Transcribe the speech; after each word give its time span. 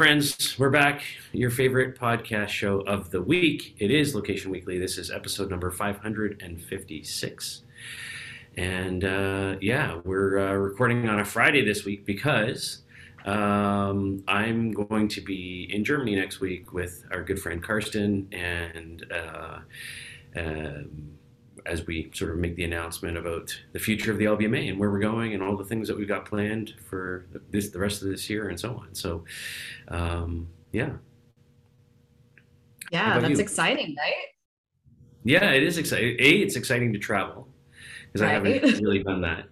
Friends, 0.00 0.58
we're 0.58 0.70
back. 0.70 1.02
Your 1.30 1.50
favorite 1.50 1.94
podcast 1.94 2.48
show 2.48 2.80
of 2.80 3.10
the 3.10 3.20
week. 3.20 3.74
It 3.76 3.90
is 3.90 4.14
Location 4.14 4.50
Weekly. 4.50 4.78
This 4.78 4.96
is 4.96 5.10
episode 5.10 5.50
number 5.50 5.70
556. 5.70 7.62
And 8.56 9.04
uh, 9.04 9.56
yeah, 9.60 10.00
we're 10.02 10.38
uh, 10.38 10.54
recording 10.54 11.06
on 11.06 11.20
a 11.20 11.24
Friday 11.26 11.62
this 11.66 11.84
week 11.84 12.06
because 12.06 12.80
um, 13.26 14.24
I'm 14.26 14.70
going 14.70 15.06
to 15.08 15.20
be 15.20 15.68
in 15.70 15.84
Germany 15.84 16.16
next 16.16 16.40
week 16.40 16.72
with 16.72 17.04
our 17.12 17.22
good 17.22 17.38
friend 17.38 17.62
Karsten 17.62 18.26
and. 18.32 19.04
Uh, 19.12 19.58
um, 20.34 21.19
as 21.66 21.86
we 21.86 22.10
sort 22.14 22.30
of 22.30 22.38
make 22.38 22.56
the 22.56 22.64
announcement 22.64 23.16
about 23.16 23.58
the 23.72 23.78
future 23.78 24.10
of 24.10 24.18
the 24.18 24.24
LBMA 24.24 24.68
and 24.68 24.78
where 24.78 24.90
we're 24.90 25.00
going 25.00 25.34
and 25.34 25.42
all 25.42 25.56
the 25.56 25.64
things 25.64 25.88
that 25.88 25.96
we've 25.96 26.08
got 26.08 26.24
planned 26.24 26.74
for 26.88 27.26
this 27.50 27.70
the 27.70 27.78
rest 27.78 28.02
of 28.02 28.08
this 28.08 28.28
year 28.28 28.48
and 28.48 28.58
so 28.58 28.76
on. 28.76 28.94
So, 28.94 29.24
um, 29.88 30.48
yeah. 30.72 30.92
Yeah, 32.90 33.20
that's 33.20 33.38
you? 33.38 33.38
exciting, 33.38 33.94
right? 33.98 34.14
Yeah, 35.24 35.50
it 35.50 35.62
is 35.62 35.78
exciting. 35.78 36.16
A, 36.18 36.30
it's 36.30 36.56
exciting 36.56 36.92
to 36.92 36.98
travel 36.98 37.46
because 38.12 38.22
right. 38.22 38.30
I 38.30 38.34
haven't 38.34 38.82
really 38.82 39.02
done 39.02 39.20
that. 39.20 39.46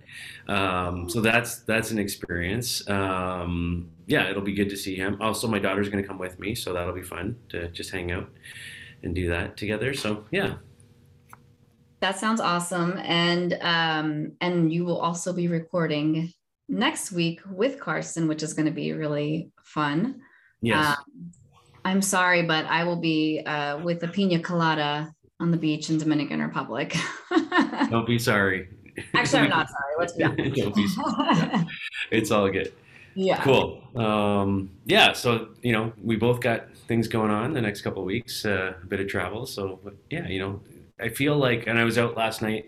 Um, 0.48 1.08
so 1.08 1.20
that's 1.20 1.60
that's 1.60 1.90
an 1.90 1.98
experience. 1.98 2.88
Um, 2.88 3.90
yeah, 4.06 4.30
it'll 4.30 4.42
be 4.42 4.54
good 4.54 4.70
to 4.70 4.76
see 4.76 4.96
him. 4.96 5.18
Also, 5.20 5.46
my 5.46 5.58
daughter's 5.58 5.88
going 5.88 6.02
to 6.02 6.08
come 6.08 6.18
with 6.18 6.38
me, 6.38 6.54
so 6.54 6.72
that'll 6.72 6.94
be 6.94 7.02
fun 7.02 7.36
to 7.50 7.68
just 7.68 7.90
hang 7.90 8.10
out 8.10 8.30
and 9.02 9.14
do 9.14 9.28
that 9.28 9.56
together. 9.56 9.94
So 9.94 10.24
yeah, 10.30 10.54
that 12.00 12.18
sounds 12.18 12.40
awesome. 12.40 12.98
And 12.98 13.58
um, 13.60 14.32
and 14.40 14.72
you 14.72 14.84
will 14.84 14.98
also 14.98 15.32
be 15.32 15.48
recording 15.48 16.32
next 16.68 17.12
week 17.12 17.40
with 17.50 17.80
Carson, 17.80 18.28
which 18.28 18.42
is 18.42 18.54
going 18.54 18.66
to 18.66 18.72
be 18.72 18.92
really 18.92 19.50
fun. 19.62 20.20
Yes. 20.60 20.96
Um, 20.98 21.32
I'm 21.84 22.02
sorry, 22.02 22.42
but 22.42 22.66
I 22.66 22.84
will 22.84 23.00
be 23.00 23.40
uh, 23.44 23.78
with 23.78 24.02
a 24.02 24.08
pina 24.08 24.40
colada 24.40 25.12
on 25.40 25.50
the 25.50 25.56
beach 25.56 25.88
in 25.90 25.98
Dominican 25.98 26.42
Republic. 26.42 26.96
Don't 27.90 28.06
be 28.06 28.18
sorry. 28.18 28.68
Actually, 29.14 29.42
I'm 29.42 29.50
not 29.50 29.68
sorry. 29.68 29.94
Let's 29.98 30.12
be 30.12 30.22
Don't 30.60 30.74
be 30.74 30.88
sorry. 30.88 31.66
It's 32.10 32.30
all 32.30 32.50
good. 32.50 32.72
Yeah. 33.14 33.42
Cool. 33.42 33.82
Um, 33.96 34.70
yeah. 34.84 35.12
So 35.12 35.48
you 35.62 35.72
know, 35.72 35.92
we 36.02 36.16
both 36.16 36.40
got 36.40 36.74
things 36.88 37.08
going 37.08 37.30
on 37.30 37.52
the 37.52 37.60
next 37.60 37.82
couple 37.82 38.02
of 38.02 38.06
weeks. 38.06 38.44
Uh, 38.44 38.74
a 38.82 38.86
bit 38.86 39.00
of 39.00 39.08
travel. 39.08 39.46
So 39.46 39.80
yeah, 40.10 40.26
you 40.28 40.40
know, 40.40 40.60
I 41.00 41.08
feel 41.08 41.36
like, 41.36 41.66
and 41.66 41.78
I 41.78 41.84
was 41.84 41.98
out 41.98 42.16
last 42.16 42.42
night 42.42 42.66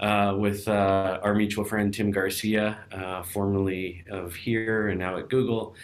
uh, 0.00 0.34
with 0.36 0.66
uh, 0.68 1.20
our 1.22 1.34
mutual 1.34 1.64
friend 1.64 1.92
Tim 1.92 2.10
Garcia, 2.10 2.78
uh, 2.92 3.22
formerly 3.22 4.04
of 4.10 4.34
here 4.34 4.88
and 4.88 4.98
now 4.98 5.16
at 5.16 5.28
Google, 5.28 5.74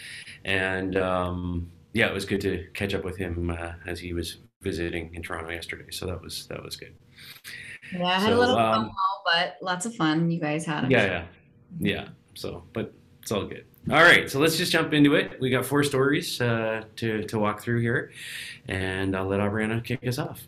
and 0.44 0.96
um, 0.96 1.70
yeah, 1.92 2.06
it 2.06 2.14
was 2.14 2.24
good 2.24 2.40
to 2.42 2.66
catch 2.74 2.94
up 2.94 3.04
with 3.04 3.16
him 3.16 3.50
uh, 3.50 3.72
as 3.86 4.00
he 4.00 4.12
was 4.12 4.38
visiting 4.60 5.14
in 5.14 5.22
Toronto 5.22 5.50
yesterday. 5.50 5.90
So 5.90 6.06
that 6.06 6.20
was 6.20 6.46
that 6.48 6.62
was 6.62 6.76
good. 6.76 6.94
Yeah, 7.92 8.06
I 8.06 8.14
had 8.14 8.30
so, 8.30 8.36
a 8.36 8.38
little 8.38 8.58
um, 8.58 8.90
but 9.24 9.56
lots 9.62 9.86
of 9.86 9.94
fun. 9.94 10.30
You 10.30 10.40
guys 10.40 10.64
had. 10.64 10.90
yeah, 10.90 11.04
yeah, 11.04 11.24
yeah. 11.78 12.08
So, 12.34 12.64
but 12.72 12.92
it's 13.22 13.30
all 13.30 13.44
good. 13.44 13.64
All 13.90 14.02
right, 14.02 14.30
so 14.30 14.38
let's 14.38 14.58
just 14.58 14.70
jump 14.70 14.92
into 14.92 15.14
it. 15.14 15.40
We 15.40 15.48
got 15.48 15.64
four 15.64 15.82
stories 15.82 16.40
uh, 16.40 16.84
to 16.96 17.22
to 17.24 17.38
walk 17.38 17.62
through 17.62 17.80
here, 17.80 18.12
and 18.66 19.16
I'll 19.16 19.26
let 19.26 19.40
Aubriana 19.40 19.82
kick 19.82 20.06
us 20.06 20.18
off. 20.18 20.46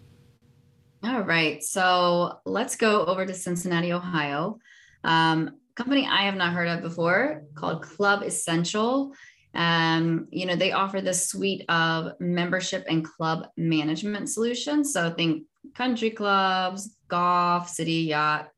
All 1.02 1.22
right. 1.22 1.62
So 1.62 2.40
let's 2.44 2.76
go 2.76 3.06
over 3.06 3.24
to 3.24 3.32
Cincinnati, 3.32 3.92
Ohio. 3.92 4.58
Um, 5.02 5.56
company 5.74 6.06
I 6.06 6.24
have 6.24 6.34
not 6.34 6.52
heard 6.52 6.68
of 6.68 6.82
before 6.82 7.44
called 7.54 7.82
Club 7.82 8.22
Essential. 8.22 9.14
Um, 9.54 10.28
you 10.30 10.44
know, 10.44 10.56
they 10.56 10.72
offer 10.72 11.00
this 11.00 11.26
suite 11.28 11.64
of 11.70 12.12
membership 12.20 12.84
and 12.86 13.02
club 13.02 13.48
management 13.56 14.28
solutions. 14.28 14.92
So 14.92 15.10
think 15.10 15.44
country 15.74 16.10
clubs, 16.10 16.96
golf, 17.08 17.70
city 17.70 18.02
yacht, 18.02 18.50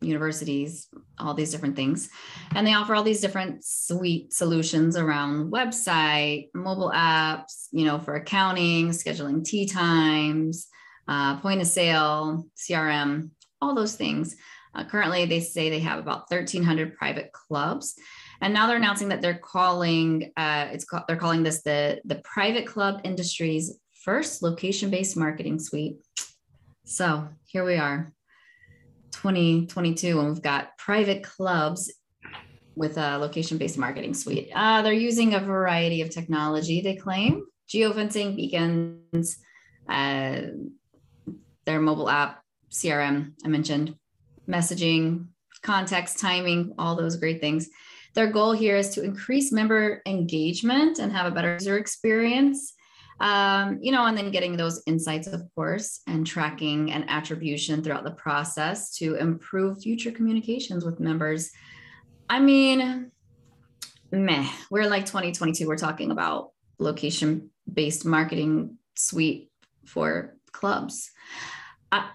universities, 0.00 0.88
all 1.18 1.34
these 1.34 1.52
different 1.52 1.76
things. 1.76 2.08
And 2.54 2.66
they 2.66 2.72
offer 2.72 2.94
all 2.94 3.02
these 3.02 3.20
different 3.20 3.62
suite 3.62 4.32
solutions 4.32 4.96
around 4.96 5.52
website, 5.52 6.48
mobile 6.54 6.92
apps, 6.94 7.66
you 7.72 7.84
know, 7.84 7.98
for 7.98 8.14
accounting, 8.14 8.88
scheduling 8.88 9.44
tee 9.44 9.66
times, 9.66 10.69
uh, 11.10 11.40
point 11.40 11.60
of 11.60 11.66
sale, 11.66 12.46
CRM, 12.56 13.30
all 13.60 13.74
those 13.74 13.96
things. 13.96 14.36
Uh, 14.74 14.84
currently, 14.84 15.26
they 15.26 15.40
say 15.40 15.68
they 15.68 15.80
have 15.80 15.98
about 15.98 16.30
1,300 16.30 16.94
private 16.94 17.32
clubs, 17.32 17.96
and 18.40 18.54
now 18.54 18.68
they're 18.68 18.76
announcing 18.76 19.08
that 19.08 19.20
they're 19.20 19.38
calling 19.38 20.30
uh, 20.36 20.68
it's 20.70 20.84
called, 20.84 21.02
they're 21.08 21.16
calling 21.16 21.42
this 21.42 21.62
the 21.62 22.00
the 22.04 22.22
private 22.22 22.66
club 22.66 23.00
industry's 23.02 23.80
first 24.04 24.42
location-based 24.42 25.16
marketing 25.16 25.58
suite. 25.58 25.96
So 26.84 27.28
here 27.46 27.64
we 27.64 27.74
are, 27.74 28.12
2022, 29.10 30.20
and 30.20 30.28
we've 30.28 30.42
got 30.42 30.78
private 30.78 31.24
clubs 31.24 31.92
with 32.76 32.96
a 32.96 33.18
location-based 33.18 33.76
marketing 33.76 34.14
suite. 34.14 34.50
Uh, 34.54 34.82
they're 34.82 34.92
using 34.92 35.34
a 35.34 35.40
variety 35.40 36.00
of 36.02 36.10
technology. 36.10 36.80
They 36.80 36.94
claim 36.94 37.44
geofencing, 37.68 38.36
beacons. 38.36 39.38
Their 41.70 41.80
mobile 41.80 42.10
app, 42.10 42.42
CRM, 42.72 43.34
I 43.44 43.48
mentioned, 43.48 43.94
messaging, 44.48 45.28
context, 45.62 46.18
timing, 46.18 46.74
all 46.78 46.96
those 46.96 47.14
great 47.14 47.40
things. 47.40 47.68
Their 48.16 48.26
goal 48.26 48.50
here 48.50 48.76
is 48.76 48.88
to 48.94 49.04
increase 49.04 49.52
member 49.52 50.02
engagement 50.04 50.98
and 50.98 51.12
have 51.12 51.26
a 51.26 51.30
better 51.30 51.52
user 51.60 51.78
experience. 51.78 52.74
Um, 53.20 53.78
you 53.80 53.92
know, 53.92 54.04
and 54.04 54.18
then 54.18 54.32
getting 54.32 54.56
those 54.56 54.82
insights, 54.88 55.28
of 55.28 55.42
course, 55.54 56.00
and 56.08 56.26
tracking 56.26 56.90
and 56.90 57.08
attribution 57.08 57.84
throughout 57.84 58.02
the 58.02 58.18
process 58.26 58.92
to 58.96 59.14
improve 59.14 59.80
future 59.80 60.10
communications 60.10 60.84
with 60.84 60.98
members. 60.98 61.52
I 62.28 62.40
mean, 62.40 63.12
meh, 64.10 64.50
we're 64.72 64.88
like 64.88 65.06
2022, 65.06 65.68
we're 65.68 65.76
talking 65.76 66.10
about 66.10 66.50
location 66.80 67.50
based 67.72 68.04
marketing 68.04 68.76
suite 68.96 69.52
for 69.86 70.34
clubs. 70.50 71.12
I, 71.92 72.10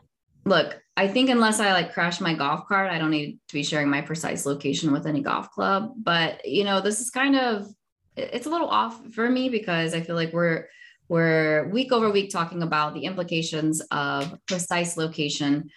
look, 0.46 0.82
I 0.98 1.08
think 1.08 1.30
unless 1.30 1.60
I 1.60 1.74
like 1.74 1.94
crash 1.94 2.22
my 2.22 2.34
golf 2.34 2.68
cart, 2.68 2.92
I 2.92 2.98
don't 2.98 3.12
need 3.12 3.40
to 3.48 3.54
be 3.54 3.64
sharing 3.64 3.90
my 3.90 4.02
precise 4.02 4.46
location 4.46 4.92
with 4.92 5.06
any 5.06 5.22
golf 5.22 5.52
club. 5.52 5.94
But 5.98 6.46
you 6.46 6.64
know, 6.64 6.82
this 6.82 7.02
is 7.02 7.10
kind 7.10 7.36
of 7.36 7.68
it's 8.16 8.46
a 8.46 8.50
little 8.50 8.70
off 8.70 9.06
for 9.14 9.30
me 9.30 9.50
because 9.50 9.94
I 9.94 10.02
feel 10.02 10.16
like 10.16 10.32
we're 10.32 10.68
we're 11.10 11.68
week 11.70 11.92
over 11.92 12.10
week 12.10 12.32
talking 12.32 12.64
about 12.64 12.94
the 12.94 13.06
implications 13.06 13.82
of 13.92 14.38
precise 14.48 14.98
location. 14.98 15.70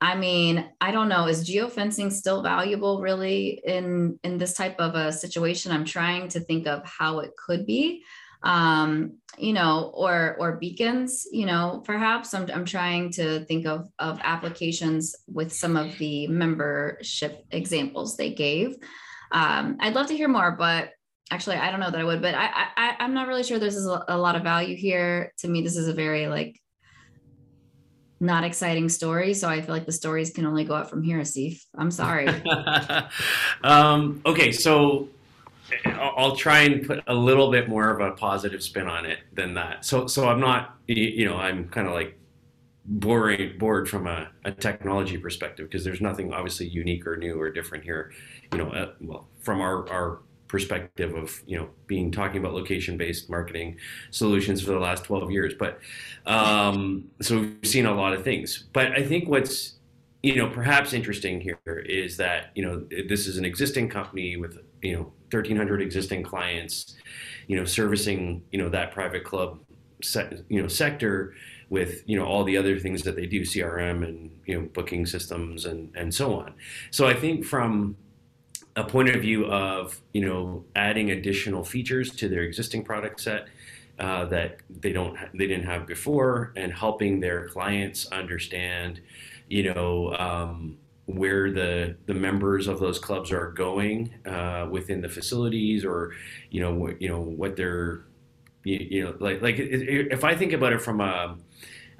I 0.00 0.14
mean, 0.14 0.68
I 0.80 0.90
don't 0.90 1.08
know. 1.08 1.26
Is 1.26 1.48
geofencing 1.48 2.12
still 2.12 2.42
valuable 2.42 3.00
really 3.00 3.60
in 3.64 4.18
in 4.24 4.38
this 4.38 4.54
type 4.54 4.80
of 4.80 4.94
a 4.94 5.12
situation? 5.12 5.70
I'm 5.70 5.84
trying 5.84 6.28
to 6.30 6.40
think 6.40 6.66
of 6.66 6.84
how 6.84 7.20
it 7.20 7.32
could 7.36 7.64
be 7.64 8.04
um, 8.42 9.14
you 9.36 9.52
know, 9.52 9.92
or 9.94 10.36
or 10.38 10.56
beacons, 10.56 11.26
you 11.32 11.46
know, 11.46 11.82
perhaps 11.84 12.34
I'm, 12.34 12.48
I'm 12.52 12.64
trying 12.64 13.10
to 13.12 13.44
think 13.44 13.66
of 13.66 13.88
of 13.98 14.18
applications 14.22 15.14
with 15.26 15.52
some 15.52 15.76
of 15.76 15.96
the 15.98 16.26
membership 16.28 17.44
examples 17.50 18.16
they 18.16 18.32
gave. 18.32 18.76
Um, 19.30 19.76
I'd 19.80 19.94
love 19.94 20.06
to 20.08 20.16
hear 20.16 20.28
more, 20.28 20.52
but 20.52 20.90
actually, 21.30 21.56
I 21.56 21.70
don't 21.70 21.80
know 21.80 21.90
that 21.90 22.00
I 22.00 22.04
would. 22.04 22.22
But 22.22 22.34
I, 22.34 22.48
I 22.76 22.96
I'm 23.00 23.14
not 23.14 23.28
really 23.28 23.42
sure. 23.42 23.58
There's 23.58 23.76
a 23.76 24.16
lot 24.16 24.36
of 24.36 24.42
value 24.42 24.76
here. 24.76 25.32
To 25.38 25.48
me, 25.48 25.62
this 25.62 25.76
is 25.76 25.88
a 25.88 25.94
very 25.94 26.26
like 26.28 26.60
not 28.20 28.44
exciting 28.44 28.88
story. 28.88 29.34
So 29.34 29.48
I 29.48 29.60
feel 29.60 29.74
like 29.74 29.86
the 29.86 29.92
stories 29.92 30.30
can 30.30 30.46
only 30.46 30.64
go 30.64 30.74
up 30.74 30.90
from 30.90 31.02
here, 31.02 31.24
Steve. 31.24 31.62
I'm 31.76 31.90
sorry. 31.90 32.28
um, 33.62 34.20
okay, 34.26 34.52
so 34.52 35.08
I'll 35.84 36.36
try 36.36 36.60
and 36.60 36.86
put 36.86 37.02
a 37.06 37.14
little 37.14 37.50
bit 37.50 37.68
more 37.68 37.90
of 37.90 38.00
a 38.00 38.12
positive 38.12 38.62
spin 38.62 38.86
on 38.86 39.06
it 39.06 39.18
than 39.32 39.54
that. 39.54 39.84
So, 39.84 40.06
so 40.06 40.28
I'm 40.28 40.40
not, 40.40 40.76
you 40.86 41.24
know, 41.24 41.36
I'm 41.36 41.68
kind 41.68 41.86
of 41.86 41.94
like 41.94 42.18
boring, 42.84 43.58
bored 43.58 43.88
from 43.88 44.06
a, 44.06 44.30
a 44.44 44.52
technology 44.52 45.18
perspective 45.18 45.68
because 45.68 45.84
there's 45.84 46.00
nothing 46.00 46.32
obviously 46.32 46.66
unique 46.66 47.06
or 47.06 47.16
new 47.16 47.40
or 47.40 47.50
different 47.50 47.84
here. 47.84 48.12
You 48.52 48.58
know, 48.58 48.70
uh, 48.70 48.92
well, 49.00 49.28
from 49.40 49.60
our 49.60 49.88
our 49.90 50.20
perspective 50.48 51.14
of 51.14 51.42
you 51.46 51.58
know 51.58 51.68
being 51.86 52.10
talking 52.10 52.38
about 52.40 52.54
location 52.54 52.96
based 52.96 53.28
marketing 53.28 53.76
solutions 54.10 54.62
for 54.62 54.72
the 54.72 54.78
last 54.78 55.04
12 55.04 55.30
years, 55.30 55.54
but 55.58 55.78
um, 56.26 57.04
so 57.20 57.40
we've 57.40 57.58
seen 57.64 57.86
a 57.86 57.94
lot 57.94 58.14
of 58.14 58.24
things. 58.24 58.64
But 58.72 58.92
I 58.92 59.04
think 59.04 59.28
what's 59.28 59.74
you 60.22 60.36
know 60.36 60.48
perhaps 60.48 60.92
interesting 60.92 61.40
here 61.40 61.84
is 61.86 62.16
that 62.16 62.50
you 62.54 62.64
know 62.64 62.86
this 63.08 63.26
is 63.26 63.36
an 63.36 63.44
existing 63.44 63.88
company 63.88 64.36
with 64.36 64.58
you 64.82 64.94
know 64.94 65.12
1300 65.30 65.82
existing 65.82 66.22
clients 66.22 66.96
you 67.46 67.56
know 67.56 67.64
servicing 67.64 68.42
you 68.50 68.58
know 68.58 68.68
that 68.68 68.92
private 68.92 69.24
club 69.24 69.58
set, 70.02 70.44
you 70.48 70.60
know 70.62 70.68
sector 70.68 71.34
with 71.70 72.02
you 72.06 72.16
know 72.16 72.24
all 72.24 72.44
the 72.44 72.56
other 72.56 72.78
things 72.78 73.02
that 73.02 73.16
they 73.16 73.26
do 73.26 73.42
crm 73.42 74.04
and 74.04 74.30
you 74.46 74.58
know 74.58 74.68
booking 74.72 75.04
systems 75.04 75.64
and 75.64 75.90
and 75.96 76.14
so 76.14 76.34
on. 76.38 76.54
So 76.90 77.06
i 77.06 77.14
think 77.14 77.44
from 77.44 77.96
a 78.76 78.84
point 78.84 79.08
of 79.08 79.20
view 79.20 79.46
of 79.46 80.00
you 80.12 80.24
know 80.24 80.64
adding 80.76 81.10
additional 81.10 81.64
features 81.64 82.14
to 82.16 82.28
their 82.28 82.42
existing 82.42 82.84
product 82.84 83.20
set 83.20 83.48
uh, 83.98 84.24
that 84.26 84.58
they 84.70 84.92
don't 84.92 85.16
they 85.34 85.46
didn't 85.46 85.66
have 85.66 85.86
before, 85.86 86.52
and 86.56 86.72
helping 86.72 87.18
their 87.18 87.48
clients 87.48 88.06
understand, 88.12 89.00
you 89.48 89.74
know, 89.74 90.14
um, 90.16 90.78
where 91.08 91.50
the 91.50 91.96
the 92.06 92.14
members 92.14 92.68
of 92.68 92.80
those 92.80 92.98
clubs 92.98 93.32
are 93.32 93.50
going 93.52 94.14
uh, 94.26 94.68
within 94.70 95.00
the 95.00 95.08
facilities, 95.08 95.84
or 95.84 96.12
you 96.50 96.60
know, 96.60 96.74
what 96.74 97.00
you 97.00 97.08
know 97.08 97.20
what 97.20 97.56
they're 97.56 98.04
you, 98.64 98.76
you 98.90 99.04
know 99.04 99.14
like 99.18 99.40
like 99.40 99.56
if 99.58 100.22
I 100.22 100.36
think 100.36 100.52
about 100.52 100.72
it 100.72 100.82
from 100.82 101.00
a 101.00 101.36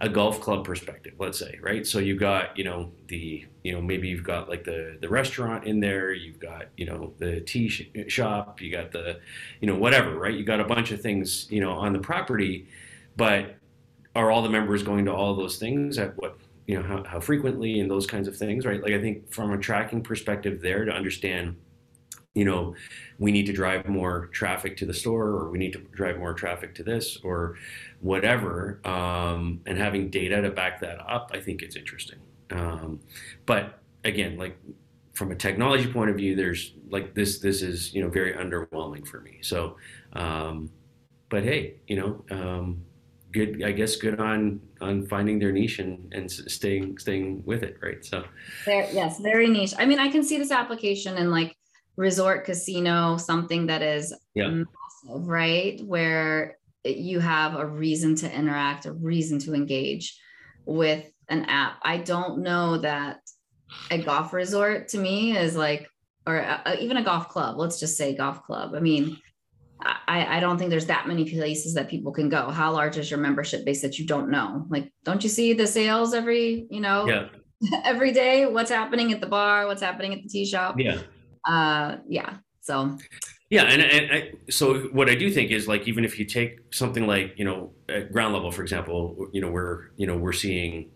a 0.00 0.08
golf 0.08 0.40
club 0.40 0.64
perspective, 0.64 1.14
let's 1.19 1.38
say, 1.38 1.58
right? 1.60 1.84
So 1.84 1.99
you've 1.99 2.20
got, 2.20 2.56
you 2.56 2.62
know, 2.62 2.93
the, 3.08 3.44
you 3.64 3.72
know, 3.72 3.82
maybe 3.82 4.06
you've 4.06 4.22
got 4.22 4.49
like 4.49 4.62
the 4.62 4.96
the 5.00 5.08
restaurant 5.08 5.64
in 5.64 5.81
there, 5.81 6.12
you've 6.12 6.38
got, 6.38 6.66
you 6.76 6.87
know, 6.87 7.14
the 7.19 7.40
tea 7.40 7.69
sh- 7.69 7.88
shop, 8.06 8.60
you 8.60 8.70
got 8.70 8.93
the, 8.93 9.19
you 9.60 9.66
know, 9.66 9.75
whatever, 9.75 10.14
right? 10.14 10.34
You 10.34 10.44
got 10.44 10.60
a 10.60 10.64
bunch 10.64 10.93
of 10.93 11.00
things, 11.00 11.50
you 11.50 11.60
know, 11.60 11.72
on 11.72 11.93
the 11.93 11.99
property, 11.99 12.69
but 13.16 13.56
are 14.14 14.31
all 14.31 14.43
the 14.43 14.49
members 14.49 14.84
going 14.84 15.05
to 15.06 15.12
all 15.12 15.34
those 15.34 15.58
things 15.58 15.99
at 15.99 16.16
what, 16.16 16.38
you 16.69 16.76
know, 16.76 16.87
how, 16.87 17.03
how 17.05 17.19
frequently 17.19 17.81
and 17.81 17.91
those 17.91 18.06
kinds 18.06 18.29
of 18.29 18.37
things, 18.37 18.65
right? 18.65 18.81
Like 18.81 18.93
I 18.93 19.00
think 19.00 19.32
from 19.32 19.53
a 19.53 19.59
tracking 19.59 20.03
perspective 20.03 20.61
there 20.61 20.85
to 20.85 20.93
understand 20.93 21.56
you 22.35 22.44
know, 22.44 22.73
we 23.19 23.32
need 23.32 23.47
to 23.47 23.53
drive 23.53 23.88
more 23.88 24.26
traffic 24.26 24.76
to 24.76 24.87
the 24.87 24.94
store, 24.94 25.26
or 25.26 25.50
we 25.50 25.59
need 25.59 25.73
to 25.73 25.81
drive 25.91 26.19
more 26.19 26.32
traffic 26.35 26.73
to 26.76 26.85
this, 26.85 27.19
or 27.25 27.56
whatever. 28.00 28.81
Um, 28.87 29.61
and 29.67 29.76
having 29.76 30.09
data 30.09 30.41
to 30.43 30.50
back 30.50 30.81
that 30.82 31.00
up, 31.00 31.32
I 31.35 31.41
think 31.41 31.62
it's 31.62 31.75
interesting. 31.75 32.20
Um, 32.50 33.00
but 33.44 33.81
again, 34.05 34.37
like 34.37 34.56
from 35.15 35.32
a 35.32 35.35
technology 35.35 35.93
point 35.93 36.11
of 36.11 36.17
view, 36.17 36.37
there's 36.37 36.75
like 36.91 37.12
this. 37.12 37.41
This 37.41 37.61
is 37.61 37.93
you 37.93 38.03
know 38.03 38.09
very 38.09 38.35
underwhelming 38.35 39.05
for 39.05 39.20
me. 39.20 39.38
So, 39.43 39.76
um, 40.12 40.70
but 41.31 41.43
hey, 41.43 41.81
you 41.88 41.97
know, 41.97 42.25
um, 42.31 42.85
good. 43.33 43.63
I 43.65 43.73
guess 43.73 43.97
good 43.97 44.21
on 44.21 44.61
on 44.81 45.07
finding 45.07 45.39
their 45.39 45.53
niche 45.53 45.79
and, 45.79 46.13
and 46.13 46.31
staying 46.31 46.99
staying 46.99 47.43
with 47.45 47.63
it, 47.63 47.77
right? 47.83 48.05
So, 48.05 48.25
there, 48.67 48.89
yes, 48.93 49.21
very 49.21 49.49
niche. 49.49 49.75
I 49.79 49.87
mean, 49.87 49.99
I 49.99 50.09
can 50.09 50.23
see 50.23 50.39
this 50.39 50.51
application 50.51 51.17
in 51.17 51.31
like 51.31 51.57
resort 51.97 52.45
casino, 52.45 53.17
something 53.17 53.67
that 53.67 53.83
is 53.83 54.15
yeah. 54.35 54.49
massive, 54.49 55.29
right? 55.29 55.81
Where 55.85 56.57
you 56.85 57.21
have 57.21 57.57
a 57.57 57.67
reason 57.67 58.15
to 58.17 58.33
interact, 58.33 58.87
a 58.87 58.93
reason 58.93 59.39
to 59.41 59.55
engage 59.55 60.19
with 60.65 61.05
an 61.29 61.45
app. 61.47 61.79
I 61.83 61.99
don't 61.99 62.39
know 62.39 62.79
that 62.79 63.19
a 63.91 63.99
golf 63.99 64.33
resort 64.33 64.89
to 64.89 64.99
me 64.99 65.37
is 65.37 65.57
like, 65.57 65.89
or 66.27 66.37
a, 66.37 66.77
even 66.81 66.97
a 66.97 67.03
golf 67.03 67.29
club, 67.29 67.57
let's 67.59 67.81
just 67.81 67.97
say 67.97 68.15
golf 68.15 68.43
club. 68.45 68.75
I 68.75 68.81
mean, 68.81 69.19
I, 69.81 70.39
I 70.39 70.41
don't 70.41 70.59
think 70.59 70.71
there's 70.71 70.87
that 70.87 71.07
many 71.07 71.31
places 71.31 71.75
that 71.75 71.89
people 71.89 72.13
can 72.13 72.29
go. 72.29 72.51
How 72.51 72.73
large 72.73 72.97
is 72.97 73.11
your 73.11 73.21
membership 73.21 73.65
base 73.65 73.83
that 73.83 73.99
you 73.99 74.07
don't 74.07 74.31
know? 74.31 74.67
Like, 74.69 74.93
don't 75.05 75.23
you 75.23 75.29
see 75.29 75.53
the 75.53 75.67
sales 75.67 76.15
every, 76.15 76.67
you 76.71 76.81
know, 76.81 77.07
yeah. 77.07 77.81
every 77.85 78.13
day? 78.13 78.47
What's 78.47 78.71
happening 78.71 79.13
at 79.13 79.21
the 79.21 79.27
bar? 79.29 79.67
What's 79.67 79.83
happening 79.83 80.13
at 80.15 80.23
the 80.23 80.29
tea 80.29 80.45
shop? 80.45 80.77
Yeah 80.79 81.01
uh, 81.49 81.97
yeah. 82.09 82.37
So. 82.61 82.97
Yeah, 83.51 83.63
and, 83.63 83.81
and 83.81 84.13
I, 84.13 84.33
so 84.51 84.81
what 84.89 85.09
I 85.09 85.15
do 85.15 85.31
think 85.31 85.51
is 85.51 85.67
like 85.67 85.89
even 85.89 86.05
if 86.05 86.19
you 86.19 86.27
take 86.27 86.59
something 86.71 87.07
like 87.07 87.33
you 87.39 87.47
know 87.47 87.73
at 87.89 88.13
ground 88.13 88.35
level, 88.35 88.53
for 88.53 88.61
example, 88.61 89.27
you 89.33 89.41
know 89.41 89.51
we're 89.51 89.89
you 89.97 90.07
know 90.07 90.19
we're 90.19 90.35
seeing 90.35 90.91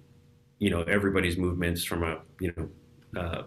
you 0.58 0.68
know 0.68 0.82
everybody's 0.82 1.38
movements 1.38 1.82
from 1.82 2.02
a 2.02 2.20
you 2.40 2.52
know 2.54 2.68
uh, 3.18 3.42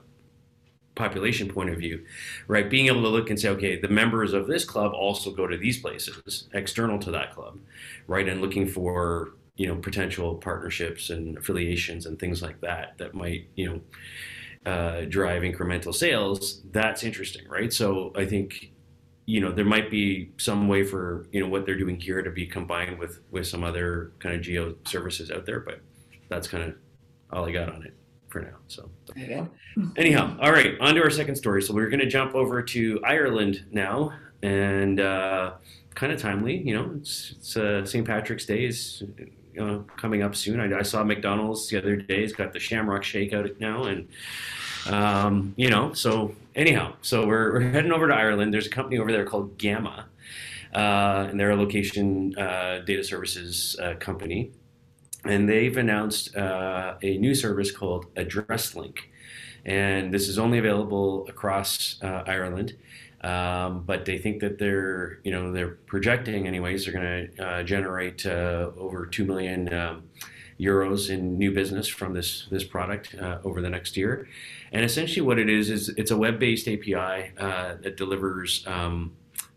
population 0.95 1.49
point 1.49 1.69
of 1.69 1.77
view, 1.77 2.03
right? 2.47 2.69
Being 2.69 2.87
able 2.87 3.01
to 3.03 3.09
look 3.09 3.29
and 3.29 3.39
say, 3.39 3.49
okay, 3.49 3.79
the 3.79 3.87
members 3.87 4.33
of 4.33 4.47
this 4.47 4.65
club 4.65 4.93
also 4.93 5.31
go 5.31 5.47
to 5.47 5.57
these 5.57 5.79
places 5.79 6.47
external 6.53 6.99
to 6.99 7.11
that 7.11 7.33
club, 7.33 7.59
right? 8.07 8.27
And 8.27 8.41
looking 8.41 8.67
for 8.67 9.33
you 9.55 9.67
know 9.67 9.75
potential 9.75 10.35
partnerships 10.35 11.09
and 11.09 11.37
affiliations 11.37 12.05
and 12.05 12.19
things 12.19 12.41
like 12.41 12.59
that 12.59 12.97
that 12.97 13.13
might 13.13 13.47
you 13.55 13.69
know 14.65 14.71
uh, 14.71 15.05
drive 15.07 15.43
incremental 15.43 15.93
sales, 15.93 16.61
that's 16.71 17.03
interesting, 17.03 17.47
right? 17.47 17.71
So 17.71 18.11
I 18.15 18.25
think 18.25 18.71
you 19.25 19.41
know 19.41 19.51
there 19.51 19.65
might 19.65 19.91
be 19.91 20.31
some 20.37 20.67
way 20.67 20.83
for 20.83 21.27
you 21.31 21.39
know 21.41 21.47
what 21.47 21.65
they're 21.65 21.77
doing 21.77 21.99
here 21.99 22.21
to 22.21 22.31
be 22.31 22.45
combined 22.45 22.97
with 22.99 23.19
with 23.31 23.47
some 23.47 23.63
other 23.63 24.11
kind 24.19 24.35
of 24.35 24.41
geo 24.41 24.75
services 24.85 25.31
out 25.31 25.45
there, 25.45 25.59
but 25.59 25.81
that's 26.29 26.47
kind 26.47 26.63
of 26.63 26.75
all 27.31 27.45
I 27.45 27.51
got 27.51 27.69
on 27.69 27.83
it 27.83 27.93
for 28.35 28.41
now. 28.41 28.57
So 28.67 28.89
anyhow, 29.95 30.35
all 30.41 30.51
right, 30.51 30.77
on 30.81 30.93
to 30.95 31.01
our 31.01 31.09
second 31.09 31.37
story. 31.37 31.61
So 31.61 31.73
we're 31.73 31.87
going 31.87 32.01
to 32.01 32.05
jump 32.05 32.35
over 32.35 32.61
to 32.61 32.99
Ireland 33.01 33.63
now, 33.71 34.11
and 34.43 34.99
uh, 34.99 35.53
kind 35.93 36.11
of 36.11 36.19
timely. 36.19 36.57
You 36.57 36.75
know, 36.75 36.91
it's, 36.97 37.35
it's 37.37 37.55
uh, 37.55 37.85
St. 37.85 38.05
Patrick's 38.05 38.45
Day 38.45 38.65
is 38.65 39.03
know, 39.55 39.85
coming 39.95 40.21
up 40.21 40.35
soon. 40.35 40.59
I, 40.59 40.79
I, 40.79 40.81
saw 40.81 41.01
McDonald's 41.05 41.69
the 41.69 41.77
other 41.77 41.95
day. 41.95 42.25
It's 42.25 42.33
got 42.33 42.51
the 42.51 42.59
Shamrock 42.59 43.03
Shake 43.03 43.31
out 43.31 43.49
now, 43.57 43.85
and 43.85 44.09
um, 44.87 45.53
you 45.55 45.69
know. 45.69 45.93
So 45.93 46.35
anyhow, 46.55 46.95
so 47.01 47.25
we're, 47.25 47.53
we're 47.53 47.69
heading 47.69 47.93
over 47.93 48.05
to 48.09 48.13
Ireland. 48.13 48.53
There's 48.53 48.67
a 48.67 48.69
company 48.69 48.97
over 48.97 49.13
there 49.13 49.23
called 49.23 49.57
Gamma, 49.57 50.07
uh, 50.73 51.27
and 51.29 51.39
they're 51.39 51.51
a 51.51 51.55
location 51.55 52.37
uh, 52.37 52.79
data 52.79 53.05
services 53.05 53.77
uh, 53.81 53.93
company, 53.93 54.51
and 55.25 55.49
they've 55.49 55.75
announced 55.77 56.35
uh, 56.35 56.95
a 57.01 57.17
new 57.17 57.35
service 57.35 57.71
called 57.71 58.05
Address 58.15 58.75
Link, 58.75 59.09
and 59.65 60.13
this 60.13 60.27
is 60.27 60.37
only 60.37 60.57
available 60.57 61.25
across 61.27 62.01
uh, 62.03 62.23
Ireland. 62.27 62.75
Um, 63.21 63.81
but 63.85 64.05
they 64.05 64.19
think 64.19 64.39
that 64.41 64.59
they're, 64.59 65.19
you 65.23 65.31
know, 65.31 65.51
they're 65.51 65.79
projecting, 65.87 66.47
anyways, 66.47 66.85
they're 66.85 66.93
going 66.93 67.31
to 67.35 67.43
uh, 67.43 67.63
generate 67.63 68.23
uh, 68.23 68.69
over 68.77 69.07
two 69.07 69.25
million 69.25 69.73
um, 69.73 70.03
euros 70.59 71.09
in 71.09 71.35
new 71.35 71.51
business 71.51 71.87
from 71.87 72.13
this 72.13 72.47
this 72.51 72.63
product 72.63 73.15
uh, 73.15 73.39
over 73.43 73.61
the 73.61 73.69
next 73.69 73.97
year. 73.97 74.27
And 74.71 74.85
essentially, 74.85 75.21
what 75.21 75.39
it 75.39 75.49
is 75.49 75.71
is 75.71 75.89
it's 75.89 76.11
a 76.11 76.17
web-based 76.17 76.67
API 76.67 77.31
uh, 77.39 77.75
that 77.81 77.97
delivers 77.97 78.63
um, 78.67 79.13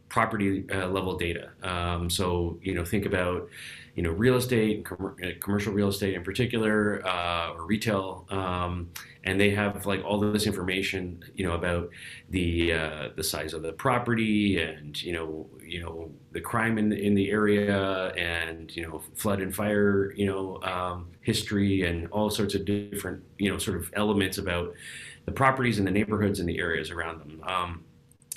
property 0.09 0.62
level 0.62 1.19
data. 1.19 1.50
Um, 1.62 2.09
so, 2.09 2.59
you 2.62 2.75
know, 2.75 2.87
think 2.87 3.05
about 3.05 3.51
you 3.98 4.05
know 4.05 4.12
real 4.12 4.36
estate, 4.36 4.84
com- 4.84 5.17
uh, 5.24 5.31
commercial 5.40 5.72
real 5.72 5.88
estate 5.88 6.14
in 6.14 6.22
particular, 6.22 7.05
uh, 7.05 7.50
or 7.55 7.67
retail, 7.67 8.26
um, 8.31 8.90
and 9.24 9.40
they 9.40 9.50
have 9.50 9.86
like 9.86 10.05
all 10.05 10.20
this 10.20 10.46
information, 10.46 11.24
you 11.34 11.44
know, 11.44 11.55
about 11.55 11.90
the 12.31 12.74
uh, 12.74 13.08
the 13.17 13.24
size 13.24 13.55
of 13.55 13.62
the 13.62 13.72
property 13.72 14.62
and 14.62 15.02
you 15.02 15.12
know 15.12 15.48
you 15.60 15.82
know 15.82 16.12
the 16.31 16.40
crime 16.40 16.78
in 16.78 16.90
the, 16.90 16.96
in 16.96 17.17
the 17.17 17.28
area 17.28 18.10
and 18.10 18.76
you 18.76 18.86
know 18.86 19.02
flood 19.17 19.40
and 19.40 19.52
fire 19.52 20.12
you 20.12 20.26
know 20.26 20.62
um, 20.62 21.08
history 21.22 21.82
and 21.82 22.06
all 22.12 22.31
sorts 22.31 22.55
of 22.55 22.64
different 22.64 23.20
you 23.36 23.50
know 23.50 23.58
sort 23.58 23.76
of 23.76 23.90
elements 23.94 24.38
about 24.38 24.72
the 25.24 25.32
properties 25.32 25.78
and 25.78 25.88
the 25.88 25.90
neighborhoods 25.90 26.38
and 26.38 26.48
the 26.48 26.60
areas 26.60 26.93
around 26.93 27.19
them. 27.19 27.43
Um, 27.44 27.84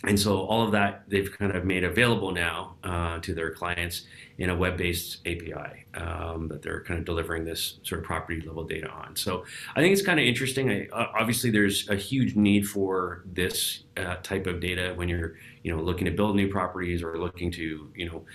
and 0.06 0.20
so 0.20 0.40
all 0.46 0.64
of 0.64 0.72
that 0.72 1.04
they've 1.08 1.32
kind 1.38 1.56
of 1.56 1.66
made 1.66 1.84
available 1.84 2.32
now 2.32 2.76
uh, 2.84 3.20
to 3.20 3.34
their 3.34 3.52
clients 3.52 4.06
in 4.38 4.50
a 4.50 4.56
web-based 4.56 5.20
API 5.28 5.86
um, 5.94 6.48
that 6.48 6.64
they're 6.64 6.84
kind 6.84 7.00
of 7.00 7.06
delivering 7.06 7.46
this 7.46 7.80
sort 7.84 8.02
of 8.02 8.06
property 8.06 8.42
level 8.42 8.64
data 8.64 8.90
on. 8.90 9.16
So 9.16 9.46
I 9.76 9.82
think 9.82 9.94
it's 9.94 10.02
kind 10.02 10.20
of 10.20 10.26
interesting. 10.26 10.72
I, 10.72 10.88
obviously, 10.92 11.52
there's 11.52 11.88
a 11.90 11.96
huge 11.96 12.36
need 12.36 12.68
for 12.68 13.24
this 13.32 13.84
uh, 13.98 14.16
type 14.24 14.48
of 14.48 14.60
data 14.60 14.94
when 14.96 15.10
you're 15.10 15.36
you 15.64 15.76
know 15.76 15.82
looking 15.82 16.06
to 16.06 16.12
build 16.12 16.36
new 16.36 16.50
properties 16.50 17.04
or 17.04 17.18
looking 17.20 17.52
to 17.52 17.92
you 17.96 18.10
know. 18.10 18.26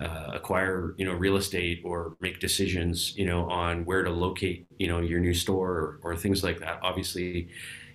Uh, 0.00 0.30
acquire 0.32 0.94
you 0.96 1.04
know 1.04 1.12
real 1.12 1.36
estate 1.36 1.82
or 1.84 2.16
make 2.20 2.38
decisions 2.38 3.16
you 3.16 3.26
know 3.26 3.50
on 3.50 3.84
where 3.84 4.04
to 4.04 4.10
locate 4.10 4.64
you 4.78 4.86
know 4.86 5.00
your 5.00 5.18
new 5.18 5.34
store 5.34 5.72
or, 5.72 6.00
or 6.04 6.16
things 6.16 6.44
like 6.44 6.60
that 6.60 6.78
obviously 6.84 7.48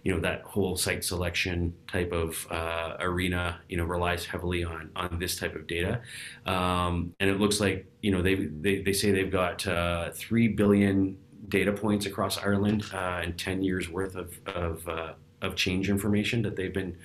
you 0.03 0.13
know 0.13 0.19
that 0.19 0.41
whole 0.41 0.75
site 0.75 1.03
selection 1.03 1.73
type 1.87 2.11
of 2.11 2.45
uh, 2.51 2.97
arena 2.99 3.59
you 3.69 3.77
know 3.77 3.85
relies 3.85 4.25
heavily 4.25 4.63
on 4.63 4.89
on 4.95 5.17
this 5.17 5.37
type 5.37 5.55
of 5.55 5.65
data. 5.65 6.01
Um, 6.45 7.13
and 7.19 7.29
it 7.29 7.39
looks 7.39 7.59
like 7.59 7.87
you 8.01 8.11
know 8.11 8.21
they 8.21 8.35
they, 8.35 8.81
they 8.81 8.93
say 8.93 9.11
they've 9.11 9.31
got 9.31 9.65
uh, 9.65 10.11
3 10.11 10.49
billion 10.49 11.17
data 11.47 11.71
points 11.71 12.05
across 12.05 12.37
Ireland 12.37 12.83
uh, 12.93 13.21
and 13.23 13.37
10 13.37 13.63
years 13.63 13.89
worth 13.89 14.15
of 14.15 14.37
of, 14.45 14.87
uh, 14.87 15.13
of 15.41 15.55
change 15.55 15.89
information 15.89 16.41
that 16.41 16.55
they've 16.55 16.73
been 16.73 16.97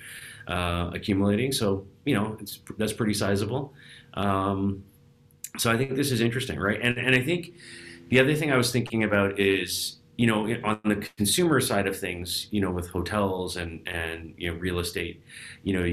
uh, 0.47 0.91
accumulating. 0.93 1.53
So 1.53 1.87
you 2.05 2.15
know 2.15 2.37
it's 2.41 2.59
that's 2.77 2.93
pretty 2.93 3.13
sizable. 3.13 3.73
Um, 4.15 4.83
so 5.57 5.71
I 5.71 5.77
think 5.77 5.95
this 5.95 6.11
is 6.11 6.19
interesting 6.19 6.59
right? 6.59 6.79
And 6.81 6.97
and 6.97 7.15
I 7.15 7.21
think 7.21 7.53
the 8.09 8.19
other 8.19 8.35
thing 8.35 8.51
I 8.51 8.57
was 8.57 8.71
thinking 8.73 9.05
about 9.05 9.39
is 9.39 9.98
you 10.19 10.27
know, 10.27 10.53
on 10.65 10.81
the 10.83 10.97
consumer 11.15 11.61
side 11.61 11.87
of 11.87 11.97
things, 11.97 12.47
you 12.51 12.59
know, 12.59 12.71
with 12.71 12.89
hotels 12.89 13.55
and 13.55 13.87
and 13.87 14.33
you 14.37 14.51
know 14.51 14.59
real 14.59 14.79
estate, 14.79 15.23
you 15.63 15.71
know, 15.71 15.85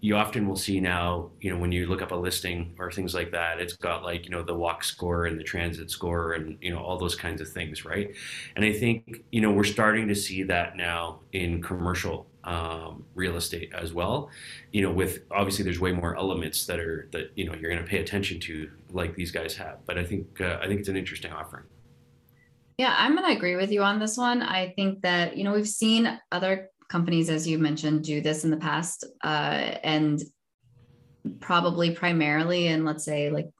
you, 0.00 0.14
often 0.14 0.46
will 0.46 0.56
see 0.56 0.78
now, 0.78 1.30
you 1.40 1.50
know, 1.50 1.58
when 1.58 1.72
you 1.72 1.86
look 1.86 2.00
up 2.00 2.12
a 2.12 2.14
listing 2.14 2.76
or 2.78 2.92
things 2.92 3.12
like 3.12 3.32
that, 3.32 3.58
it's 3.58 3.72
got 3.72 4.04
like 4.04 4.24
you 4.24 4.30
know 4.30 4.44
the 4.44 4.54
walk 4.54 4.84
score 4.84 5.26
and 5.26 5.36
the 5.36 5.42
transit 5.42 5.90
score 5.90 6.34
and 6.34 6.56
you 6.60 6.70
know 6.70 6.78
all 6.78 6.96
those 6.96 7.16
kinds 7.16 7.40
of 7.40 7.48
things, 7.48 7.84
right? 7.84 8.14
And 8.54 8.64
I 8.64 8.72
think 8.72 9.24
you 9.32 9.40
know 9.40 9.50
we're 9.50 9.64
starting 9.64 10.06
to 10.06 10.14
see 10.14 10.44
that 10.44 10.76
now 10.76 11.18
in 11.32 11.60
commercial 11.60 12.28
um, 12.44 13.04
real 13.16 13.34
estate 13.34 13.72
as 13.74 13.92
well. 13.92 14.30
You 14.70 14.82
know, 14.82 14.92
with 14.92 15.22
obviously 15.32 15.64
there's 15.64 15.80
way 15.80 15.90
more 15.90 16.16
elements 16.16 16.66
that 16.66 16.78
are 16.78 17.08
that 17.10 17.32
you 17.34 17.46
know 17.46 17.54
you're 17.54 17.70
going 17.72 17.82
to 17.82 17.90
pay 17.90 17.98
attention 17.98 18.38
to, 18.42 18.70
like 18.92 19.16
these 19.16 19.32
guys 19.32 19.56
have. 19.56 19.78
But 19.86 19.98
I 19.98 20.04
think 20.04 20.40
uh, 20.40 20.58
I 20.62 20.68
think 20.68 20.78
it's 20.78 20.88
an 20.88 20.96
interesting 20.96 21.32
offering. 21.32 21.64
Yeah, 22.82 22.96
I'm 22.98 23.14
going 23.14 23.30
to 23.30 23.36
agree 23.36 23.54
with 23.54 23.70
you 23.70 23.84
on 23.84 24.00
this 24.00 24.16
one. 24.16 24.42
I 24.42 24.70
think 24.74 25.02
that 25.02 25.36
you 25.36 25.44
know 25.44 25.52
we've 25.52 25.68
seen 25.68 26.18
other 26.32 26.68
companies, 26.88 27.30
as 27.30 27.46
you 27.46 27.56
mentioned, 27.56 28.02
do 28.02 28.20
this 28.20 28.42
in 28.42 28.50
the 28.50 28.56
past, 28.56 29.04
uh, 29.22 29.76
and 29.84 30.20
probably 31.38 31.92
primarily 31.92 32.66
in 32.66 32.84
let's 32.84 33.04
say 33.04 33.30
like 33.30 33.50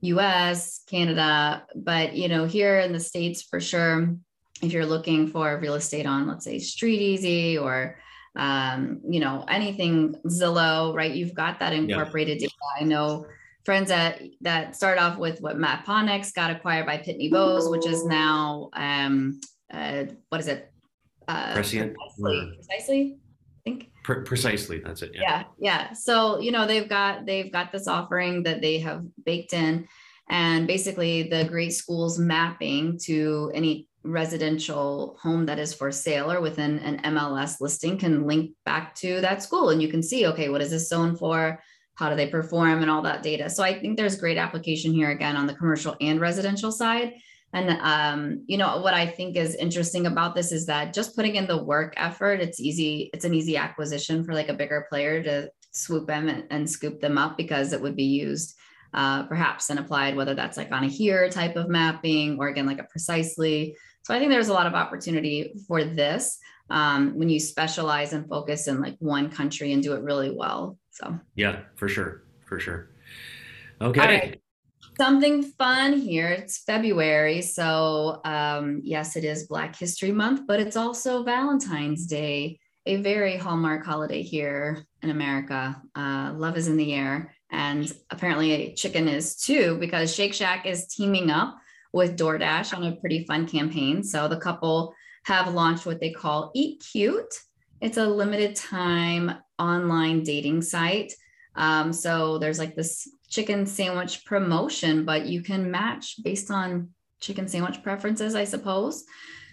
US, 0.00 0.82
Canada, 0.88 1.66
but 1.76 2.14
you 2.14 2.28
know, 2.28 2.46
here 2.46 2.78
in 2.78 2.94
the 2.94 3.00
States 3.00 3.42
for 3.42 3.60
sure, 3.60 4.16
if 4.62 4.72
you're 4.72 4.86
looking 4.86 5.28
for 5.28 5.60
real 5.60 5.74
estate 5.74 6.06
on, 6.06 6.26
let's 6.26 6.46
say 6.46 6.56
StreetEasy 6.56 7.60
or 7.60 7.98
um, 8.34 9.02
you 9.06 9.20
know, 9.20 9.44
anything 9.46 10.14
Zillow, 10.26 10.94
right? 10.94 11.12
You've 11.12 11.34
got 11.34 11.60
that 11.60 11.74
incorporated 11.74 12.40
yeah. 12.40 12.48
data. 12.48 12.80
I 12.80 12.84
know 12.84 13.26
friends 13.64 13.88
that 13.88 14.20
that 14.42 14.76
start 14.76 14.98
off 14.98 15.18
with 15.18 15.40
what 15.40 15.58
Matt 15.58 15.84
Maponics 15.86 16.34
got 16.34 16.50
acquired 16.50 16.86
by 16.86 16.98
Pitney 16.98 17.30
Bowes, 17.30 17.68
which 17.68 17.86
is 17.86 18.04
now 18.04 18.70
um 18.74 19.40
uh 19.72 20.04
what 20.28 20.40
is 20.40 20.48
it? 20.48 20.72
Uh 21.26 21.54
Prescient. 21.54 21.96
Precisely, 21.96 22.52
precisely 22.56 23.18
I 23.66 23.70
think 23.70 23.90
precisely 24.04 24.80
that's 24.84 25.00
it 25.00 25.12
yeah. 25.14 25.20
yeah 25.22 25.44
yeah 25.58 25.92
so 25.94 26.38
you 26.38 26.52
know 26.52 26.66
they've 26.66 26.88
got 26.88 27.24
they've 27.24 27.50
got 27.50 27.72
this 27.72 27.88
offering 27.88 28.42
that 28.42 28.60
they 28.60 28.78
have 28.80 29.02
baked 29.24 29.54
in 29.54 29.88
and 30.28 30.66
basically 30.66 31.22
the 31.22 31.44
great 31.44 31.72
schools 31.72 32.18
mapping 32.18 32.98
to 33.04 33.50
any 33.54 33.88
residential 34.02 35.18
home 35.22 35.46
that 35.46 35.58
is 35.58 35.72
for 35.72 35.90
sale 35.90 36.30
or 36.30 36.42
within 36.42 36.78
an 36.80 37.00
MLS 37.14 37.62
listing 37.62 37.96
can 37.96 38.26
link 38.26 38.52
back 38.66 38.94
to 38.96 39.22
that 39.22 39.42
school 39.42 39.70
and 39.70 39.80
you 39.80 39.88
can 39.88 40.02
see 40.02 40.26
okay 40.26 40.50
what 40.50 40.60
is 40.60 40.70
this 40.70 40.90
zone 40.90 41.16
for 41.16 41.58
how 41.96 42.10
do 42.10 42.16
they 42.16 42.28
perform 42.28 42.82
and 42.82 42.90
all 42.90 43.02
that 43.02 43.22
data 43.22 43.48
so 43.48 43.62
I 43.62 43.78
think 43.78 43.96
there's 43.96 44.16
great 44.16 44.38
application 44.38 44.92
here 44.92 45.10
again 45.10 45.36
on 45.36 45.46
the 45.46 45.54
commercial 45.54 45.96
and 46.00 46.20
residential 46.20 46.72
side 46.72 47.14
and 47.54 47.70
um, 47.82 48.42
you 48.46 48.58
know 48.58 48.78
what 48.78 48.94
I 48.94 49.06
think 49.06 49.36
is 49.36 49.54
interesting 49.54 50.06
about 50.06 50.34
this 50.34 50.50
is 50.50 50.66
that 50.66 50.92
just 50.92 51.14
putting 51.14 51.36
in 51.36 51.46
the 51.46 51.62
work 51.62 51.94
effort, 51.96 52.40
it's 52.40 52.58
easy. 52.58 53.10
It's 53.14 53.24
an 53.24 53.32
easy 53.32 53.56
acquisition 53.56 54.24
for 54.24 54.34
like 54.34 54.48
a 54.48 54.54
bigger 54.54 54.86
player 54.90 55.22
to 55.22 55.50
swoop 55.70 56.08
them 56.08 56.28
and, 56.28 56.44
and 56.50 56.68
scoop 56.68 57.00
them 57.00 57.16
up 57.16 57.36
because 57.36 57.72
it 57.72 57.80
would 57.80 57.94
be 57.94 58.04
used 58.04 58.56
uh, 58.92 59.22
perhaps 59.24 59.70
and 59.70 59.78
applied, 59.78 60.16
whether 60.16 60.34
that's 60.34 60.56
like 60.56 60.72
on 60.72 60.82
a 60.82 60.88
here 60.88 61.28
type 61.28 61.54
of 61.54 61.68
mapping 61.68 62.38
or 62.40 62.48
again 62.48 62.66
like 62.66 62.80
a 62.80 62.84
precisely. 62.84 63.76
So 64.02 64.12
I 64.12 64.18
think 64.18 64.32
there's 64.32 64.48
a 64.48 64.52
lot 64.52 64.66
of 64.66 64.74
opportunity 64.74 65.54
for 65.68 65.84
this 65.84 66.38
um, 66.70 67.18
when 67.18 67.28
you 67.28 67.40
specialize 67.40 68.12
and 68.12 68.28
focus 68.28 68.68
in 68.68 68.80
like 68.80 68.96
one 68.98 69.30
country 69.30 69.72
and 69.72 69.82
do 69.82 69.94
it 69.94 70.02
really 70.02 70.30
well. 70.30 70.78
So 70.90 71.18
yeah, 71.34 71.60
for 71.76 71.88
sure, 71.88 72.24
for 72.46 72.58
sure. 72.58 72.90
Okay 73.80 74.40
something 74.96 75.42
fun 75.42 75.92
here. 75.92 76.28
It's 76.28 76.58
February. 76.58 77.42
So, 77.42 78.20
um, 78.24 78.80
yes, 78.84 79.16
it 79.16 79.24
is 79.24 79.46
Black 79.46 79.76
History 79.76 80.12
Month, 80.12 80.42
but 80.46 80.60
it's 80.60 80.76
also 80.76 81.22
Valentine's 81.22 82.06
Day, 82.06 82.60
a 82.86 82.96
very 82.96 83.36
hallmark 83.36 83.84
holiday 83.84 84.22
here 84.22 84.84
in 85.02 85.10
America. 85.10 85.80
Uh, 85.94 86.32
love 86.36 86.56
is 86.56 86.68
in 86.68 86.76
the 86.76 86.94
air. 86.94 87.34
And 87.50 87.92
apparently, 88.10 88.74
chicken 88.74 89.08
is 89.08 89.36
too, 89.36 89.76
because 89.78 90.14
Shake 90.14 90.34
Shack 90.34 90.66
is 90.66 90.86
teaming 90.86 91.30
up 91.30 91.56
with 91.92 92.16
DoorDash 92.16 92.76
on 92.76 92.84
a 92.84 92.96
pretty 92.96 93.24
fun 93.24 93.46
campaign. 93.46 94.02
So, 94.02 94.28
the 94.28 94.38
couple 94.38 94.94
have 95.24 95.52
launched 95.52 95.86
what 95.86 96.00
they 96.00 96.10
call 96.10 96.50
Eat 96.54 96.84
Cute. 96.92 97.34
It's 97.80 97.96
a 97.96 98.06
limited 98.06 98.56
time 98.56 99.32
online 99.58 100.22
dating 100.22 100.62
site. 100.62 101.12
Um, 101.56 101.92
so 101.92 102.38
there's 102.38 102.58
like 102.58 102.74
this 102.74 103.08
chicken 103.28 103.66
sandwich 103.66 104.24
promotion, 104.24 105.04
but 105.04 105.26
you 105.26 105.42
can 105.42 105.70
match 105.70 106.22
based 106.22 106.50
on 106.50 106.90
chicken 107.20 107.48
sandwich 107.48 107.82
preferences, 107.82 108.34
I 108.34 108.44
suppose. 108.44 109.04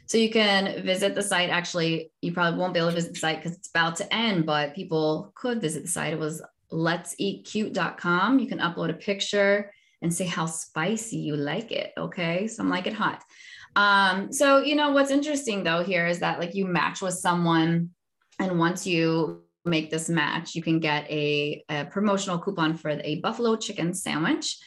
So 0.06 0.18
you 0.18 0.30
can 0.30 0.84
visit 0.84 1.16
the 1.16 1.22
site. 1.22 1.50
Actually, 1.50 2.12
you 2.22 2.34
probably 2.34 2.60
won't 2.60 2.74
be 2.74 2.80
able 2.80 2.90
to 2.90 2.96
visit 2.96 3.14
the 3.14 3.20
site 3.20 3.42
because 3.42 3.58
it's 3.58 3.70
about 3.70 3.96
to 3.98 4.14
end, 4.14 4.46
but 4.46 4.76
people 4.76 5.32
could 5.36 5.62
visit 5.62 5.84
the 5.84 5.90
site. 5.90 6.14
It 6.14 6.20
was 6.20 6.42
let's 6.70 7.16
eat 7.18 7.46
cute.com. 7.46 8.40
You 8.40 8.48
can 8.48 8.60
upload 8.60 8.90
a 8.90 8.94
picture 8.94 9.72
and 10.02 10.14
say 10.14 10.26
how 10.26 10.48
spicy 10.48 11.18
you 11.18 11.36
like 11.38 11.72
it. 11.72 11.94
Okay. 11.98 12.48
Some 12.48 12.70
like 12.70 12.88
it 12.88 12.94
hot. 12.94 13.24
Um, 13.76 14.32
so, 14.34 14.60
you 14.60 14.76
know, 14.76 14.92
what's 14.92 15.12
interesting 15.12 15.64
though 15.64 15.84
here 15.84 16.08
is 16.08 16.20
that 16.20 16.40
like 16.40 16.56
you 16.56 16.66
match 16.66 17.02
with 17.02 17.14
someone, 17.14 17.92
and 18.40 18.60
once 18.60 18.88
you 18.88 19.44
make 19.66 19.92
this 19.92 20.10
match, 20.10 20.56
you 20.56 20.64
can 20.64 20.80
get 20.80 21.10
a, 21.10 21.64
a 21.70 21.86
promotional 21.86 22.40
coupon 22.40 22.76
for 22.76 22.90
a 22.90 23.20
buffalo 23.20 23.56
chicken 23.56 23.94
sandwich. 23.94 24.58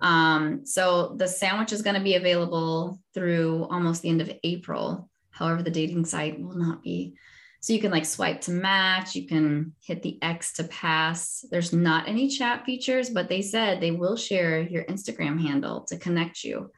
Um, 0.00 0.64
so 0.64 1.14
the 1.16 1.26
sandwich 1.26 1.72
is 1.72 1.82
going 1.82 1.96
to 1.96 2.02
be 2.02 2.14
available 2.14 3.00
through 3.12 3.66
almost 3.70 4.02
the 4.02 4.08
end 4.08 4.20
of 4.20 4.32
April. 4.44 5.08
However, 5.30 5.62
the 5.62 5.70
dating 5.70 6.04
site 6.04 6.40
will 6.40 6.56
not 6.56 6.82
be. 6.82 7.14
So 7.60 7.72
you 7.72 7.80
can 7.80 7.90
like 7.90 8.04
swipe 8.04 8.42
to 8.42 8.50
match, 8.50 9.14
you 9.14 9.26
can 9.26 9.72
hit 9.82 10.02
the 10.02 10.18
X 10.22 10.52
to 10.54 10.64
pass. 10.64 11.44
There's 11.50 11.72
not 11.72 12.06
any 12.06 12.28
chat 12.28 12.64
features, 12.66 13.08
but 13.08 13.28
they 13.28 13.40
said 13.40 13.80
they 13.80 13.90
will 13.90 14.16
share 14.16 14.60
your 14.60 14.84
Instagram 14.84 15.40
handle 15.40 15.80
to 15.88 15.96
connect 15.96 16.44
you. 16.44 16.70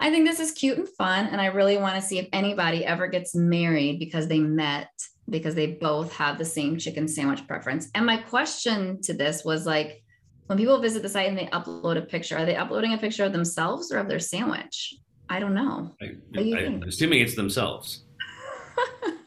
I 0.00 0.10
think 0.10 0.26
this 0.26 0.40
is 0.40 0.52
cute 0.52 0.78
and 0.78 0.88
fun. 0.88 1.26
And 1.26 1.40
I 1.40 1.46
really 1.46 1.76
want 1.76 1.96
to 1.96 2.02
see 2.02 2.18
if 2.18 2.28
anybody 2.32 2.84
ever 2.84 3.06
gets 3.06 3.34
married 3.34 3.98
because 3.98 4.28
they 4.28 4.40
met 4.40 4.90
because 5.30 5.54
they 5.54 5.68
both 5.68 6.12
have 6.12 6.38
the 6.38 6.44
same 6.44 6.76
chicken 6.76 7.08
sandwich 7.08 7.46
preference. 7.46 7.90
And 7.94 8.04
my 8.04 8.18
question 8.18 9.00
to 9.02 9.14
this 9.14 9.44
was 9.44 9.64
like, 9.66 10.02
when 10.46 10.58
people 10.58 10.78
visit 10.80 11.02
the 11.02 11.08
site 11.08 11.28
and 11.28 11.38
they 11.38 11.46
upload 11.46 11.96
a 11.96 12.02
picture, 12.02 12.36
are 12.36 12.44
they 12.44 12.56
uploading 12.56 12.92
a 12.92 12.98
picture 12.98 13.24
of 13.24 13.32
themselves 13.32 13.90
or 13.90 13.98
of 13.98 14.08
their 14.08 14.18
sandwich? 14.18 14.94
I 15.30 15.40
don't 15.40 15.54
know. 15.54 15.94
I, 16.02 16.16
am 16.36 16.82
assuming 16.82 17.20
it's 17.20 17.34
themselves. 17.34 18.04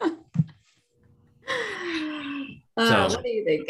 uh, 2.76 3.08
so, 3.08 3.16
what 3.16 3.24
do 3.24 3.28
you 3.28 3.44
think? 3.44 3.68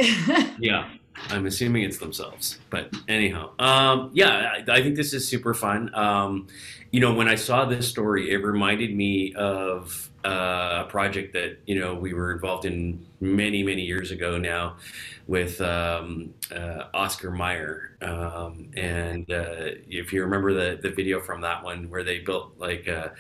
yeah, 0.59 0.90
I'm 1.30 1.46
assuming 1.46 1.82
it's 1.82 1.98
themselves. 1.98 2.58
But 2.70 2.94
anyhow, 3.08 3.50
um, 3.58 4.10
yeah, 4.12 4.52
I, 4.56 4.72
I, 4.72 4.82
think 4.82 4.96
this 4.96 5.12
is 5.12 5.26
super 5.26 5.54
fun. 5.54 5.94
Um, 5.94 6.46
you 6.90 7.00
know, 7.00 7.14
when 7.14 7.28
I 7.28 7.34
saw 7.34 7.64
this 7.64 7.88
story, 7.88 8.30
it 8.30 8.37
reminded 8.37 8.94
me 8.94 9.34
of 9.34 10.08
uh, 10.25 10.84
a 10.87 10.90
project 10.90 11.32
that 11.32 11.58
you 11.66 11.78
know 11.78 11.94
we 11.94 12.12
were 12.12 12.32
involved 12.32 12.64
in 12.64 13.06
many 13.20 13.62
many 13.62 13.82
years 13.82 14.10
ago 14.10 14.37
now 14.37 14.76
with 15.26 15.60
um, 15.60 16.34
uh, 16.54 16.84
Oscar 16.92 17.30
Mayer. 17.30 17.96
um, 18.02 18.70
and 18.76 19.30
uh, 19.30 19.76
if 19.88 20.12
you 20.12 20.22
remember 20.22 20.52
the 20.52 20.80
the 20.80 20.90
video 20.90 21.20
from 21.20 21.40
that 21.42 21.62
one 21.62 21.88
where 21.88 22.02
they 22.02 22.18
built 22.18 22.54
like 22.58 22.87
a, 22.88 23.12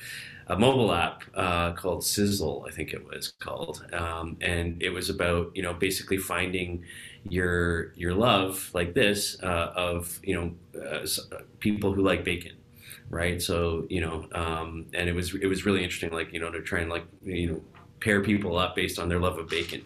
a 0.48 0.58
mobile 0.58 0.92
app 0.92 1.22
uh, 1.34 1.72
called 1.72 2.02
Sizzl 2.02 2.68
I 2.68 2.72
think 2.72 2.92
it 2.92 3.06
was 3.06 3.32
called 3.38 3.86
um, 3.92 4.36
and 4.40 4.82
it 4.82 4.90
was 4.90 5.08
about 5.08 5.52
you 5.54 5.62
know 5.62 5.74
basically 5.74 6.16
finding 6.16 6.84
your 7.30 7.92
your 7.94 8.14
love 8.14 8.70
like 8.74 8.94
this 8.94 9.40
uh, 9.42 9.72
of 9.74 10.18
you 10.22 10.34
know 10.34 10.80
uh, 10.80 11.06
people 11.60 11.92
who 11.92 12.02
like 12.02 12.24
bacon 12.24 12.52
right? 13.10 13.40
So 13.40 13.86
you 13.88 14.00
know, 14.00 14.28
um, 14.32 14.86
and 14.94 15.08
it 15.08 15.14
was 15.14 15.34
it 15.34 15.46
was 15.46 15.64
really 15.64 15.82
interesting, 15.82 16.10
like 16.10 16.32
you 16.32 16.40
know, 16.40 16.50
to 16.50 16.60
try 16.62 16.80
and 16.80 16.90
like 16.90 17.04
you 17.22 17.52
know 17.52 17.62
pair 18.00 18.22
people 18.22 18.56
up 18.56 18.76
based 18.76 18.98
on 18.98 19.08
their 19.08 19.18
love 19.18 19.38
of 19.38 19.48
bacon, 19.48 19.82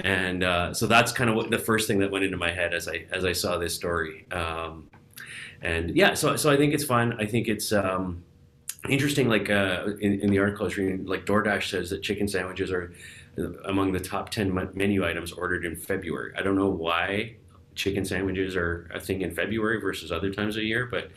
and 0.00 0.42
uh, 0.42 0.74
so 0.74 0.86
that's 0.86 1.12
kind 1.12 1.30
of 1.30 1.36
what 1.36 1.50
the 1.50 1.58
first 1.58 1.86
thing 1.86 1.98
that 1.98 2.10
went 2.10 2.24
into 2.24 2.36
my 2.36 2.50
head 2.50 2.74
as 2.74 2.88
I 2.88 3.06
as 3.10 3.24
I 3.24 3.32
saw 3.32 3.58
this 3.58 3.74
story. 3.74 4.26
Um, 4.30 4.90
and 5.60 5.94
yeah, 5.94 6.14
so 6.14 6.36
so 6.36 6.50
I 6.50 6.56
think 6.56 6.74
it's 6.74 6.84
fun. 6.84 7.14
I 7.20 7.26
think 7.26 7.48
it's 7.48 7.72
um, 7.72 8.22
interesting. 8.88 9.28
Like 9.28 9.50
uh, 9.50 9.96
in, 10.00 10.20
in 10.20 10.30
the 10.30 10.38
article 10.38 10.66
I 10.66 10.70
reading, 10.70 11.06
like 11.06 11.26
DoorDash 11.26 11.70
says 11.70 11.90
that 11.90 12.02
chicken 12.02 12.26
sandwiches 12.26 12.70
are 12.70 12.92
among 13.64 13.92
the 13.92 14.00
top 14.00 14.30
10 14.30 14.70
menu 14.74 15.06
items 15.06 15.32
ordered 15.32 15.64
in 15.64 15.76
February. 15.76 16.32
I 16.36 16.42
don't 16.42 16.56
know 16.56 16.68
why 16.68 17.36
chicken 17.74 18.04
sandwiches 18.04 18.56
are 18.56 18.90
a 18.94 19.00
thing 19.00 19.22
in 19.22 19.34
February 19.34 19.80
versus 19.80 20.12
other 20.12 20.30
times 20.30 20.56
of 20.56 20.62
year, 20.62 20.86
but 20.86 21.10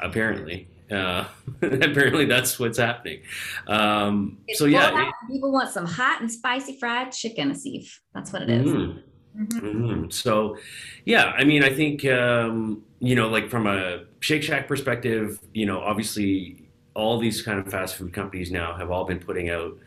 apparently. 0.00 0.68
Uh, 0.90 1.24
apparently, 1.62 2.26
that's 2.26 2.58
what's 2.58 2.78
happening. 2.78 3.22
Um, 3.66 4.38
so 4.54 4.66
yeah, 4.66 5.08
it, 5.08 5.14
people 5.30 5.50
want 5.50 5.70
some 5.70 5.86
hot 5.86 6.20
and 6.20 6.30
spicy 6.30 6.78
fried 6.78 7.12
chicken, 7.12 7.50
Asif. 7.50 7.98
That's 8.14 8.30
what 8.30 8.42
it 8.42 8.50
is. 8.50 8.70
Mm, 8.70 9.02
mm-hmm. 9.38 9.58
Mm-hmm. 9.58 10.10
So, 10.10 10.58
yeah, 11.06 11.32
I 11.36 11.44
mean, 11.44 11.64
I 11.64 11.70
think 11.70 12.04
um, 12.04 12.82
you 12.98 13.14
know, 13.14 13.28
like 13.28 13.48
from 13.48 13.66
a 13.66 14.04
Shake 14.20 14.42
Shack 14.42 14.68
perspective, 14.68 15.40
you 15.54 15.64
know, 15.64 15.80
obviously 15.80 16.68
all 16.94 17.18
these 17.18 17.40
kind 17.40 17.58
of 17.58 17.70
fast 17.70 17.96
food 17.96 18.12
companies 18.12 18.50
now 18.50 18.76
have 18.76 18.90
all 18.90 19.04
been 19.04 19.18
putting 19.18 19.48
out, 19.48 19.78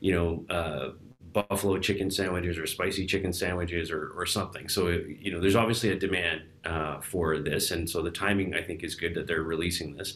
you 0.00 0.12
know, 0.12 0.44
uh, 0.54 0.90
buffalo 1.32 1.78
chicken 1.78 2.10
sandwiches 2.10 2.58
or 2.58 2.66
spicy 2.66 3.06
chicken 3.06 3.32
sandwiches 3.32 3.90
or, 3.90 4.12
or 4.16 4.26
something. 4.26 4.68
So, 4.68 4.88
you 4.88 5.32
know, 5.32 5.40
there's 5.40 5.56
obviously 5.56 5.90
a 5.90 5.98
demand 5.98 6.42
uh, 6.64 7.00
for 7.00 7.38
this. 7.38 7.70
And 7.70 7.88
so 7.88 8.02
the 8.02 8.10
timing, 8.10 8.54
I 8.54 8.62
think, 8.62 8.82
is 8.82 8.94
good 8.94 9.14
that 9.14 9.26
they're 9.26 9.42
releasing 9.42 9.96
this. 9.96 10.14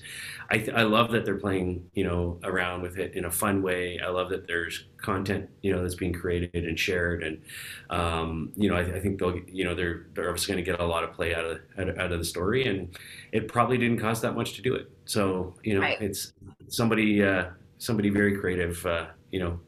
I, 0.50 0.58
th- 0.58 0.76
I 0.76 0.82
love 0.82 1.10
that 1.12 1.24
they're 1.24 1.38
playing, 1.38 1.88
you 1.94 2.04
know, 2.04 2.38
around 2.44 2.82
with 2.82 2.98
it 2.98 3.14
in 3.14 3.24
a 3.24 3.30
fun 3.30 3.62
way. 3.62 3.98
I 4.00 4.08
love 4.08 4.30
that 4.30 4.46
there's 4.46 4.84
content, 4.96 5.48
you 5.62 5.72
know, 5.72 5.82
that's 5.82 5.94
being 5.94 6.12
created 6.12 6.64
and 6.64 6.78
shared. 6.78 7.22
And, 7.22 7.42
um, 7.90 8.52
you 8.56 8.68
know, 8.68 8.76
I, 8.76 8.84
th- 8.84 8.94
I, 8.94 9.00
think 9.00 9.18
they'll, 9.18 9.38
you 9.48 9.64
know, 9.64 9.74
they're, 9.74 10.06
they're 10.14 10.28
obviously 10.28 10.54
going 10.54 10.64
to 10.64 10.70
get 10.70 10.80
a 10.80 10.86
lot 10.86 11.04
of 11.04 11.12
play 11.12 11.34
out 11.34 11.44
of, 11.44 11.60
out 11.78 11.88
of, 11.88 11.98
out 11.98 12.12
of 12.12 12.18
the 12.18 12.24
story. 12.24 12.66
And 12.66 12.96
it 13.32 13.48
probably 13.48 13.78
didn't 13.78 13.98
cost 13.98 14.22
that 14.22 14.34
much 14.34 14.54
to 14.54 14.62
do 14.62 14.74
it. 14.74 14.90
So, 15.04 15.54
you 15.62 15.74
know, 15.74 15.80
right. 15.80 16.00
it's 16.00 16.32
somebody, 16.68 17.22
uh, 17.22 17.46
somebody 17.78 18.10
very 18.10 18.38
creative, 18.38 18.84
uh, 18.86 19.06
you 19.30 19.40
know, 19.40 19.58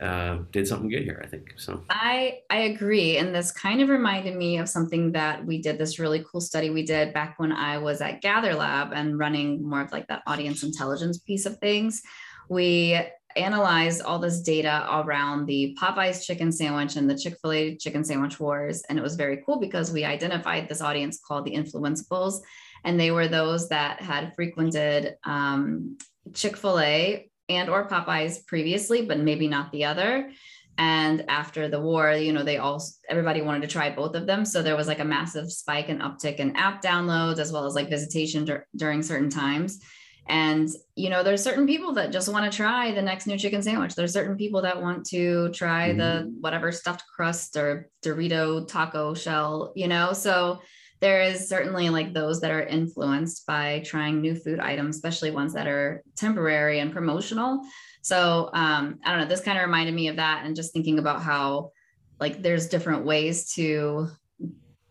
uh, 0.00 0.38
did 0.50 0.66
something 0.66 0.88
good 0.88 1.02
here, 1.02 1.20
I 1.22 1.28
think. 1.28 1.52
So 1.56 1.84
I 1.90 2.38
I 2.48 2.60
agree, 2.60 3.18
and 3.18 3.34
this 3.34 3.52
kind 3.52 3.82
of 3.82 3.88
reminded 3.88 4.36
me 4.36 4.58
of 4.58 4.68
something 4.68 5.12
that 5.12 5.44
we 5.44 5.60
did. 5.60 5.78
This 5.78 5.98
really 5.98 6.24
cool 6.30 6.40
study 6.40 6.70
we 6.70 6.84
did 6.84 7.12
back 7.12 7.38
when 7.38 7.52
I 7.52 7.78
was 7.78 8.00
at 8.00 8.22
Gather 8.22 8.54
Lab 8.54 8.92
and 8.92 9.18
running 9.18 9.62
more 9.62 9.82
of 9.82 9.92
like 9.92 10.06
that 10.08 10.22
audience 10.26 10.62
intelligence 10.62 11.18
piece 11.18 11.46
of 11.46 11.58
things. 11.58 12.02
We 12.48 12.98
analyzed 13.36 14.02
all 14.02 14.18
this 14.18 14.40
data 14.40 14.86
around 14.90 15.46
the 15.46 15.76
Popeyes 15.80 16.24
chicken 16.24 16.50
sandwich 16.50 16.96
and 16.96 17.08
the 17.08 17.16
Chick 17.16 17.36
fil 17.40 17.52
A 17.52 17.76
chicken 17.76 18.04
sandwich 18.04 18.40
wars. 18.40 18.82
And 18.88 18.98
it 18.98 19.02
was 19.02 19.16
very 19.16 19.42
cool 19.46 19.60
because 19.60 19.92
we 19.92 20.04
identified 20.04 20.68
this 20.68 20.80
audience 20.80 21.20
called 21.24 21.44
the 21.44 21.54
influenceables. 21.54 22.40
And 22.84 22.98
they 22.98 23.10
were 23.10 23.28
those 23.28 23.68
that 23.68 24.00
had 24.00 24.34
frequented 24.34 25.16
um, 25.24 25.98
Chick 26.34 26.56
fil 26.56 26.80
A 26.80 27.29
and 27.50 27.68
or 27.68 27.88
Popeyes 27.88 28.46
previously, 28.46 29.04
but 29.04 29.18
maybe 29.18 29.48
not 29.48 29.72
the 29.72 29.84
other. 29.84 30.30
And 30.78 31.26
after 31.28 31.68
the 31.68 31.80
war, 31.80 32.12
you 32.12 32.32
know, 32.32 32.42
they 32.42 32.56
all 32.56 32.82
everybody 33.08 33.42
wanted 33.42 33.62
to 33.62 33.68
try 33.68 33.90
both 33.90 34.14
of 34.14 34.26
them. 34.26 34.46
So 34.46 34.62
there 34.62 34.76
was 34.76 34.86
like 34.86 35.00
a 35.00 35.04
massive 35.04 35.52
spike 35.52 35.90
and 35.90 36.00
uptick 36.00 36.36
in 36.36 36.56
app 36.56 36.82
downloads 36.82 37.38
as 37.38 37.52
well 37.52 37.66
as 37.66 37.74
like 37.74 37.90
visitation 37.90 38.46
dur- 38.46 38.66
during 38.74 39.02
certain 39.02 39.28
times. 39.28 39.80
And 40.26 40.68
you 40.94 41.10
know, 41.10 41.22
there's 41.22 41.42
certain 41.42 41.66
people 41.66 41.92
that 41.94 42.12
just 42.12 42.32
want 42.32 42.50
to 42.50 42.56
try 42.56 42.92
the 42.92 43.02
next 43.02 43.26
new 43.26 43.36
chicken 43.36 43.62
sandwich. 43.62 43.94
There's 43.94 44.12
certain 44.12 44.36
people 44.36 44.62
that 44.62 44.80
want 44.80 45.04
to 45.06 45.50
try 45.50 45.90
mm-hmm. 45.90 45.98
the 45.98 46.34
whatever 46.40 46.72
stuffed 46.72 47.04
crust 47.14 47.56
or 47.56 47.90
Dorito 48.02 48.66
taco 48.66 49.12
shell, 49.12 49.72
you 49.74 49.88
know. 49.88 50.12
So 50.12 50.60
there 51.00 51.22
is 51.22 51.48
certainly 51.48 51.88
like 51.88 52.12
those 52.12 52.40
that 52.40 52.50
are 52.50 52.62
influenced 52.62 53.46
by 53.46 53.82
trying 53.84 54.20
new 54.20 54.34
food 54.34 54.60
items, 54.60 54.96
especially 54.96 55.30
ones 55.30 55.54
that 55.54 55.66
are 55.66 56.02
temporary 56.14 56.80
and 56.80 56.92
promotional. 56.92 57.62
So 58.02 58.50
um, 58.52 58.98
I 59.04 59.10
don't 59.10 59.20
know, 59.20 59.26
this 59.26 59.40
kind 59.40 59.58
of 59.58 59.64
reminded 59.64 59.94
me 59.94 60.08
of 60.08 60.16
that 60.16 60.42
and 60.44 60.54
just 60.54 60.72
thinking 60.72 60.98
about 60.98 61.22
how 61.22 61.72
like 62.18 62.42
there's 62.42 62.68
different 62.68 63.06
ways 63.06 63.52
to 63.54 64.08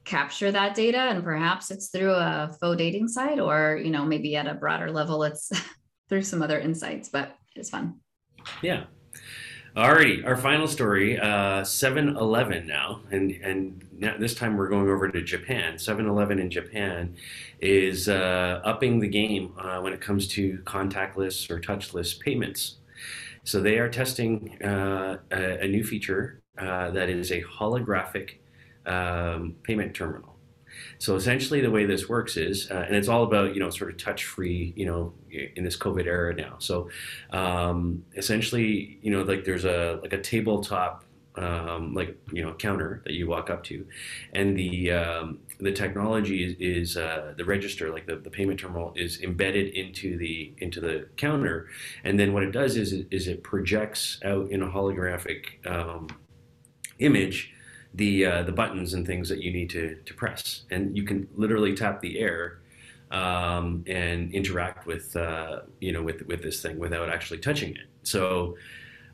capture 0.04 0.52
that 0.52 0.74
data. 0.74 0.98
And 0.98 1.24
perhaps 1.24 1.70
it's 1.70 1.90
through 1.90 2.14
a 2.14 2.56
faux 2.60 2.78
dating 2.78 3.08
site 3.08 3.40
or 3.40 3.80
you 3.84 3.92
know 3.92 4.04
maybe 4.04 4.36
at 4.36 4.48
a 4.48 4.56
broader 4.56 4.92
level 4.92 5.24
it's 5.24 5.52
through 6.10 6.24
some 6.24 6.42
other 6.42 6.60
insights 6.60 7.10
but 7.10 7.36
it's 7.56 7.70
fun. 7.70 8.00
Yeah 8.64 8.86
Alrighty, 9.76 10.26
our 10.26 10.36
final 10.36 10.68
story, 10.68 11.20
uh, 11.20 11.62
7-Eleven 11.62 12.66
now, 12.66 13.02
and 13.12 13.32
and 13.44 13.86
now, 14.00 14.16
this 14.18 14.34
time 14.34 14.58
we're 14.58 14.70
going 14.70 14.90
over 14.90 15.10
to 15.10 15.22
Japan. 15.22 15.76
7-Eleven 15.76 16.40
in 16.40 16.50
Japan 16.50 17.16
is 17.60 18.08
uh, 18.08 18.62
upping 18.64 19.00
the 19.00 19.08
game 19.08 19.54
uh, 19.60 19.80
when 19.82 19.94
it 19.94 20.02
comes 20.02 20.28
to 20.30 20.58
contactless 20.60 21.52
or 21.52 21.60
touchless 21.60 22.20
payments. 22.20 22.78
So 23.44 23.62
they 23.62 23.78
are 23.78 23.90
testing 23.90 24.58
uh, 24.64 25.18
a, 25.32 25.66
a, 25.66 25.68
new 25.68 25.84
feature 25.84 26.42
uh, 26.58 26.92
that 26.92 27.10
is 27.10 27.32
a 27.32 27.44
holographic 27.44 28.38
um, 28.86 29.56
payment 29.64 29.94
terminal. 29.94 30.39
So 30.98 31.16
essentially, 31.16 31.62
the 31.62 31.72
way 31.72 31.86
this 31.86 32.10
works 32.10 32.38
is, 32.38 32.70
uh, 32.72 32.86
and 32.88 32.96
it's 32.96 33.08
all 33.08 33.24
about 33.24 33.54
you 33.54 33.60
know 33.60 33.70
sort 33.70 33.92
of 33.92 33.98
touch 33.98 34.26
free, 34.26 34.74
you 34.76 34.86
know, 34.86 35.14
in 35.30 35.64
this 35.64 35.78
COVID 35.78 36.06
era 36.06 36.34
now. 36.34 36.56
So 36.60 36.90
um, 37.32 38.04
essentially, 38.16 39.00
you 39.02 39.12
know, 39.12 39.24
like 39.24 39.46
there's 39.46 39.66
a 39.66 40.00
like 40.02 40.14
a 40.14 40.22
tabletop. 40.22 41.06
Um, 41.36 41.94
like 41.94 42.18
you 42.34 42.44
know, 42.44 42.54
counter 42.56 43.02
that 43.06 43.14
you 43.14 43.26
walk 43.28 43.50
up 43.50 43.64
to, 43.66 43.86
and 44.34 44.58
the 44.58 44.92
um, 44.92 45.40
the 45.62 45.72
technology 45.72 46.44
is, 46.44 46.56
is 46.90 46.98
uh, 46.98 47.34
the 47.38 47.46
register, 47.46 47.94
like 47.94 48.08
the, 48.08 48.18
the 48.18 48.30
payment 48.30 48.60
terminal, 48.60 48.92
is 48.98 49.22
embedded 49.22 49.74
into 49.74 50.18
the 50.18 50.54
into 50.58 50.82
the 50.82 51.08
counter, 51.16 51.68
and 52.04 52.20
then 52.20 52.34
what 52.34 52.44
it 52.44 52.52
does 52.52 52.76
is 52.76 52.92
is 53.12 53.28
it 53.28 53.44
projects 53.44 54.20
out 54.26 54.50
in 54.52 54.62
a 54.62 54.68
holographic 54.68 55.66
um, 55.66 56.08
image 56.98 57.54
the 57.94 58.26
uh, 58.26 58.44
the 58.44 58.52
buttons 58.52 58.94
and 58.94 59.06
things 59.06 59.30
that 59.30 59.42
you 59.42 59.52
need 59.52 59.70
to 59.72 59.96
to 60.06 60.14
press, 60.14 60.64
and 60.72 60.96
you 60.96 61.04
can 61.04 61.28
literally 61.36 61.76
tap 61.76 62.02
the 62.02 62.20
air 62.20 62.60
um, 63.12 63.84
and 63.88 64.32
interact 64.32 64.86
with 64.86 65.16
uh, 65.16 65.62
you 65.80 65.92
know 65.92 66.04
with 66.04 66.22
with 66.28 66.42
this 66.44 66.62
thing 66.62 66.78
without 66.78 67.10
actually 67.10 67.40
touching 67.40 67.72
it. 67.72 67.88
So 68.04 68.56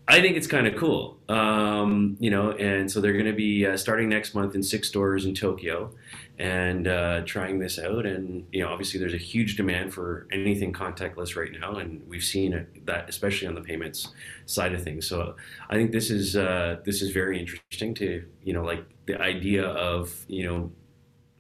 I 0.08 0.22
think 0.22 0.38
it's 0.38 0.46
kind 0.46 0.68
of 0.68 0.76
cool, 0.76 1.18
um, 1.30 2.16
you 2.20 2.30
know. 2.30 2.52
And 2.52 2.92
so 2.92 3.02
they're 3.02 3.14
going 3.14 3.26
to 3.26 3.34
be 3.34 3.66
uh, 3.66 3.76
starting 3.76 4.08
next 4.08 4.36
month 4.36 4.54
in 4.54 4.62
six 4.62 4.88
stores 4.88 5.26
in 5.26 5.34
Tokyo, 5.34 5.92
and 6.38 6.88
uh, 6.88 7.22
trying 7.26 7.58
this 7.58 7.80
out. 7.80 8.06
And 8.06 8.46
you 8.52 8.62
know, 8.62 8.70
obviously, 8.70 9.00
there's 9.00 9.16
a 9.16 9.18
huge 9.18 9.56
demand 9.56 9.96
for 9.96 10.28
anything 10.32 10.74
contactless 10.74 11.36
right 11.36 11.52
now, 11.60 11.78
and 11.78 12.08
we've 12.08 12.24
seen 12.24 12.68
that 12.86 13.10
especially 13.10 13.48
on 13.48 13.56
the 13.56 13.62
payments 13.62 14.10
side 14.46 14.74
of 14.74 14.84
things. 14.84 15.08
So 15.08 15.36
I 15.72 15.74
think 15.74 15.92
this 15.92 16.12
is 16.12 16.36
uh, 16.36 16.78
this 16.86 17.02
is 17.02 17.10
very 17.10 17.40
interesting 17.40 17.96
to 17.96 18.24
you 18.44 18.54
know, 18.54 18.64
like 18.64 18.86
the 19.08 19.20
idea 19.20 19.66
of 19.66 20.24
you 20.28 20.46
know 20.46 20.72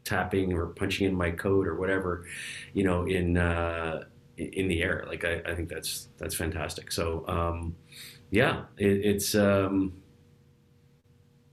tapping 0.06 0.54
or 0.54 0.68
punching 0.68 1.08
in 1.08 1.14
my 1.14 1.30
code 1.30 1.68
or 1.68 1.76
whatever, 1.76 2.26
you 2.74 2.84
know, 2.84 3.06
in 3.06 3.38
uh, 3.38 4.06
in 4.38 4.68
the 4.70 4.82
air. 4.82 5.06
Like 5.08 5.24
I, 5.24 5.42
I 5.46 5.54
think 5.54 5.70
that's 5.70 6.08
that's 6.18 6.34
fantastic. 6.34 6.92
So. 6.92 7.26
Um, 7.28 7.76
yeah, 8.36 8.66
it, 8.78 9.06
it's. 9.06 9.34
Um, 9.34 9.94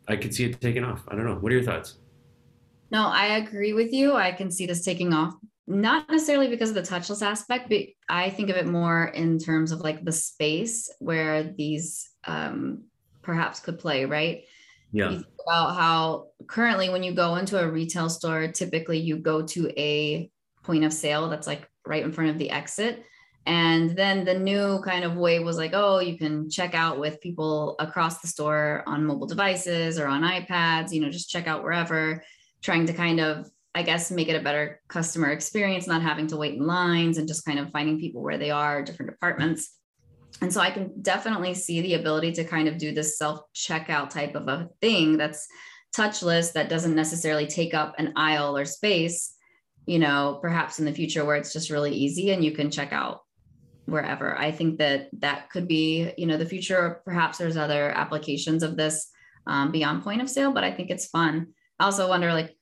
I 0.09 0.17
could 0.17 0.35
see 0.35 0.45
it 0.45 0.61
taking 0.61 0.85
off. 0.85 1.05
I 1.09 1.15
don't 1.15 1.25
know. 1.25 1.37
What 1.37 1.53
are 1.53 1.55
your 1.55 1.65
thoughts? 1.65 1.99
No, 2.91 3.07
I 3.07 3.37
agree 3.37 3.73
with 3.73 3.93
you. 3.93 4.15
I 4.15 4.33
can 4.33 4.51
see 4.51 4.67
this 4.67 4.85
taking 4.85 5.15
off, 5.15 5.35
not 5.67 6.11
necessarily 6.11 6.49
because 6.49 6.71
of 6.71 6.75
the 6.75 6.83
touchless 6.83 7.25
aspect, 7.25 7.71
but 7.71 7.79
I 8.09 8.29
think 8.31 8.51
of 8.51 8.57
it 8.57 8.67
more 8.67 9.07
in 9.07 9.39
terms 9.39 9.71
of 9.71 9.81
like 9.81 10.05
the 10.05 10.13
space 10.13 10.93
where 10.99 11.45
these 11.45 12.11
um, 12.27 12.85
perhaps 13.23 13.61
could 13.61 13.79
play, 13.79 14.05
right? 14.05 14.43
Yeah. 14.95 15.21
about 15.47 15.75
how 15.75 16.27
currently 16.47 16.91
when 16.91 17.03
you 17.03 17.15
go 17.15 17.37
into 17.37 17.59
a 17.59 17.71
retail 17.71 18.11
store, 18.11 18.49
typically 18.49 18.99
you 18.99 19.17
go 19.17 19.41
to 19.41 19.71
a 19.79 20.31
point 20.65 20.85
of 20.85 20.93
sale 20.93 21.31
that's 21.31 21.47
like 21.47 21.67
right 21.87 22.05
in 22.05 22.13
front 22.13 22.31
of 22.31 22.39
the 22.39 22.51
exit. 22.51 23.05
And 23.47 23.91
then 23.97 24.25
the 24.25 24.39
new 24.39 24.81
kind 24.85 25.05
of 25.05 25.17
way 25.17 25.41
was 25.41 25.57
like, 25.57 25.73
oh, 25.75 25.99
you 25.99 26.17
can 26.17 26.49
check 26.49 26.75
out 26.75 27.01
with 27.01 27.21
people 27.21 27.75
across 27.81 28.21
the 28.21 28.29
store 28.29 28.85
on 28.87 29.05
mobile 29.05 29.27
devices 29.27 29.99
or 29.99 30.07
on 30.07 30.23
iPads, 30.23 30.93
you 30.93 31.01
know, 31.01 31.11
just 31.11 31.29
check 31.29 31.47
out 31.49 31.63
wherever, 31.63 32.23
trying 32.63 32.87
to 32.87 32.93
kind 32.93 33.21
of, 33.21 33.51
I 33.75 33.83
guess, 33.83 34.11
make 34.11 34.29
it 34.29 34.37
a 34.37 34.45
better 34.45 34.81
customer 34.89 35.31
experience, 35.31 35.87
not 35.89 36.03
having 36.03 36.29
to 36.29 36.37
wait 36.37 36.55
in 36.55 36.67
lines 36.67 37.19
and 37.19 37.27
just 37.27 37.45
kind 37.45 37.59
of 37.59 37.71
finding 37.71 37.99
people 37.99 38.23
where 38.23 38.39
they 38.39 38.51
are, 38.51 38.83
different 38.83 39.11
departments. 39.11 39.77
And 40.41 40.53
so 40.53 40.61
I 40.61 40.71
can 40.71 41.03
definitely 41.03 41.55
see 41.55 41.81
the 41.81 41.95
ability 41.95 42.33
to 42.33 42.45
kind 42.45 42.69
of 42.69 42.79
do 42.79 42.93
this 42.93 43.19
self 43.19 43.41
checkout 43.55 44.11
type 44.11 44.35
of 44.37 44.47
a 44.49 44.69
thing 44.81 45.17
that's 45.17 45.49
touchless, 45.97 46.53
that 46.53 46.69
doesn't 46.69 46.95
necessarily 46.95 47.47
take 47.47 47.75
up 47.75 47.95
an 47.99 48.13
aisle 48.17 48.57
or 48.57 48.65
space 48.65 49.35
you 49.87 49.99
know, 49.99 50.39
perhaps 50.41 50.79
in 50.79 50.85
the 50.85 50.93
future 50.93 51.25
where 51.25 51.37
it's 51.37 51.53
just 51.53 51.71
really 51.71 51.93
easy 51.93 52.31
and 52.31 52.45
you 52.45 52.53
can 52.53 52.71
check 52.71 52.93
out 52.93 53.23
wherever. 53.87 54.39
I 54.39 54.51
think 54.51 54.79
that 54.79 55.09
that 55.21 55.51
could 55.51 55.69
be, 55.69 56.13
you 56.17 56.27
know, 56.27 56.37
the 56.37 56.47
future. 56.47 57.01
Perhaps 57.05 57.39
there's 57.39 57.57
other 57.57 57.91
applications 57.91 58.63
of 58.63 58.77
this 58.77 59.11
um, 59.47 59.73
beyond 59.73 60.03
point 60.03 60.23
of 60.23 60.31
sale, 60.31 60.53
but 60.53 60.65
I 60.65 60.71
think 60.73 60.91
it's 60.91 61.07
fun. 61.07 61.49
I 61.79 61.85
also 61.85 62.09
wonder, 62.09 62.33
like, 62.33 62.57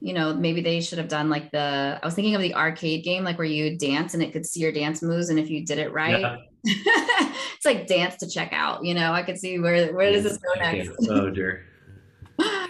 you 0.00 0.14
know, 0.14 0.32
maybe 0.32 0.60
they 0.60 0.80
should 0.80 0.98
have 0.98 1.08
done 1.08 1.28
like 1.28 1.50
the. 1.50 1.98
I 2.02 2.04
was 2.04 2.14
thinking 2.14 2.34
of 2.34 2.42
the 2.42 2.54
arcade 2.54 3.04
game, 3.04 3.24
like 3.24 3.38
where 3.38 3.46
you 3.46 3.76
dance 3.76 4.14
and 4.14 4.22
it 4.22 4.32
could 4.32 4.46
see 4.46 4.60
your 4.60 4.72
dance 4.72 5.02
moves, 5.02 5.28
and 5.28 5.38
if 5.38 5.50
you 5.50 5.64
did 5.66 5.78
it 5.78 5.92
right, 5.92 6.20
yeah. 6.20 6.36
it's 6.64 7.66
like 7.66 7.86
dance 7.86 8.16
to 8.16 8.28
check 8.28 8.52
out. 8.52 8.84
You 8.84 8.94
know, 8.94 9.12
I 9.12 9.22
could 9.22 9.38
see 9.38 9.58
where 9.58 9.92
where 9.92 10.10
does 10.10 10.24
this 10.24 10.38
go 10.38 10.54
next? 10.58 10.90
oh 11.08 11.30
dear. 11.30 11.66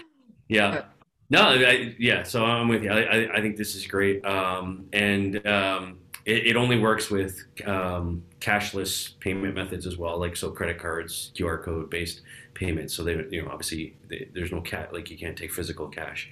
Yeah. 0.51 0.83
No, 1.31 1.43
I, 1.43 1.95
yeah. 2.01 2.25
So 2.25 2.45
I'm 2.45 2.67
with 2.67 2.83
you. 2.83 2.91
I, 2.91 3.37
I 3.37 3.41
think 3.41 3.57
this 3.57 3.77
is 3.77 3.87
great, 3.87 4.25
um, 4.27 4.87
and 4.93 5.47
um, 5.47 5.99
it, 6.31 6.47
it 6.47 6.57
only 6.57 6.79
works 6.79 7.11
with 7.11 7.45
um, 7.67 8.23
cashless 8.41 9.19
payment 9.19 9.55
methods 9.55 9.87
as 9.87 9.97
well, 9.99 10.19
like 10.19 10.37
so 10.37 10.51
credit 10.51 10.79
cards, 10.79 11.33
QR 11.35 11.63
code 11.63 11.91
based 11.91 12.23
payments. 12.55 12.95
So 12.95 13.03
they, 13.03 13.25
you 13.31 13.43
know, 13.43 13.51
obviously 13.51 13.97
they, 14.09 14.29
there's 14.33 14.53
no 14.53 14.61
cat 14.61 14.93
like 14.93 15.11
you 15.11 15.19
can't 15.19 15.37
take 15.37 15.53
physical 15.53 15.89
cash 15.89 16.31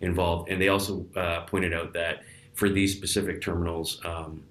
involved. 0.00 0.50
And 0.50 0.60
they 0.60 0.68
also 0.68 1.06
uh, 1.16 1.40
pointed 1.42 1.72
out 1.72 1.94
that 1.94 2.24
for 2.54 2.68
these 2.68 2.94
specific 2.94 3.40
terminals, 3.40 4.00
um, 4.04 4.44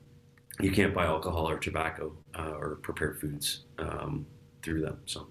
you 0.59 0.71
can't 0.71 0.93
buy 0.93 1.05
alcohol 1.05 1.47
or 1.47 1.59
tobacco 1.59 2.13
uh, 2.37 2.53
or 2.57 2.77
prepared 2.77 3.19
foods 3.19 3.65
um, 3.77 4.25
through 4.63 4.81
them. 4.81 4.99
So. 5.05 5.27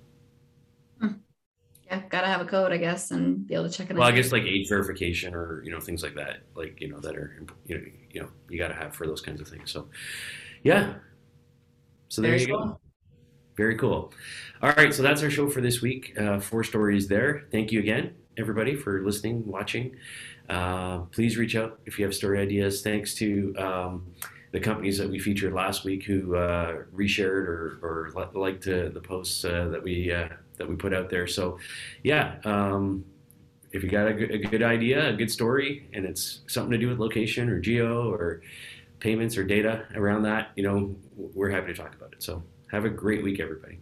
Yeah, 1.89 2.03
gotta 2.09 2.27
have 2.27 2.41
a 2.41 2.45
code, 2.45 2.73
I 2.73 2.79
guess, 2.79 3.13
and 3.13 3.47
be 3.47 3.55
able 3.55 3.69
to 3.69 3.71
check 3.71 3.91
it. 3.91 3.97
Well, 3.97 4.09
I 4.09 4.11
guess 4.11 4.33
like 4.33 4.43
age 4.43 4.69
verification 4.69 5.37
or 5.37 5.63
you 5.63 5.71
know 5.71 5.79
things 5.79 6.03
like 6.03 6.17
that, 6.17 6.39
like 6.57 6.81
you 6.81 6.89
know 6.89 6.99
that 6.99 7.17
are 7.17 7.41
you 7.67 7.79
know 7.79 7.85
you 8.17 8.23
know 8.23 8.31
you 8.49 8.59
got 8.59 8.69
to 8.69 8.75
have 8.75 8.95
for 8.95 9.07
those 9.07 9.21
kinds 9.21 9.41
of 9.43 9.47
things. 9.47 9.71
So, 9.71 9.89
yeah. 10.63 10.95
So 12.09 12.23
there 12.23 12.31
Very 12.31 12.43
you 12.43 12.49
go. 12.49 12.59
cool. 12.59 12.81
Very 13.57 13.77
cool. 13.77 14.13
All 14.63 14.73
right, 14.73 14.93
so 14.93 15.03
that's 15.03 15.23
our 15.23 15.31
show 15.31 15.49
for 15.51 15.61
this 15.61 15.83
week. 15.83 16.15
Uh, 16.19 16.41
four 16.41 16.65
stories 16.65 17.09
there. 17.09 17.47
Thank 17.53 17.73
you 17.73 17.81
again, 17.81 18.15
everybody, 18.37 18.75
for 18.75 19.05
listening, 19.05 19.47
watching. 19.47 19.97
Uh, 20.49 21.01
please 21.17 21.37
reach 21.37 21.57
out 21.57 21.79
if 21.87 21.99
you 21.99 22.05
have 22.07 22.15
story 22.15 22.39
ideas. 22.41 22.83
Thanks 22.83 23.15
to 23.17 23.55
um, 23.59 24.07
the 24.53 24.61
companies 24.61 24.97
that 24.99 25.11
we 25.11 25.19
featured 25.19 25.53
last 25.53 25.85
week 25.85 26.05
who 26.05 26.37
uh, 26.37 26.85
reshared 26.95 27.47
or, 27.53 27.79
or 27.83 28.31
liked 28.35 28.67
uh, 28.69 28.89
the 28.89 29.01
posts 29.01 29.45
uh, 29.45 29.69
that 29.73 29.83
we 29.83 30.13
uh, 30.13 30.29
that 30.57 30.67
we 30.67 30.75
put 30.75 30.95
out 30.95 31.11
there. 31.11 31.27
So, 31.27 31.59
yeah. 32.03 32.37
Um, 32.45 33.05
if 33.77 33.83
you 33.83 33.91
got 33.91 34.09
a 34.09 34.15
good, 34.15 34.31
a 34.31 34.39
good 34.39 34.63
idea, 34.63 35.11
a 35.11 35.13
good 35.13 35.31
story, 35.31 35.89
and 35.93 36.07
it's 36.07 36.41
something 36.47 36.73
to 36.73 36.79
do 36.79 36.89
with 36.89 36.99
location 36.99 37.49
or 37.51 37.61
geo 37.61 38.11
or 38.11 38.41
payments 39.01 39.37
or 39.37 39.45
data 39.45 39.85
around 39.95 40.23
that, 40.23 40.51
you 40.57 40.63
know, 40.63 40.97
we're 41.15 41.51
happy 41.51 41.67
to 41.69 41.75
talk 41.75 41.95
about 41.95 42.13
it. 42.13 42.23
So 42.23 42.43
have 42.71 42.85
a 42.85 42.91
great 42.91 43.23
week, 43.23 43.39
everybody. 43.39 43.79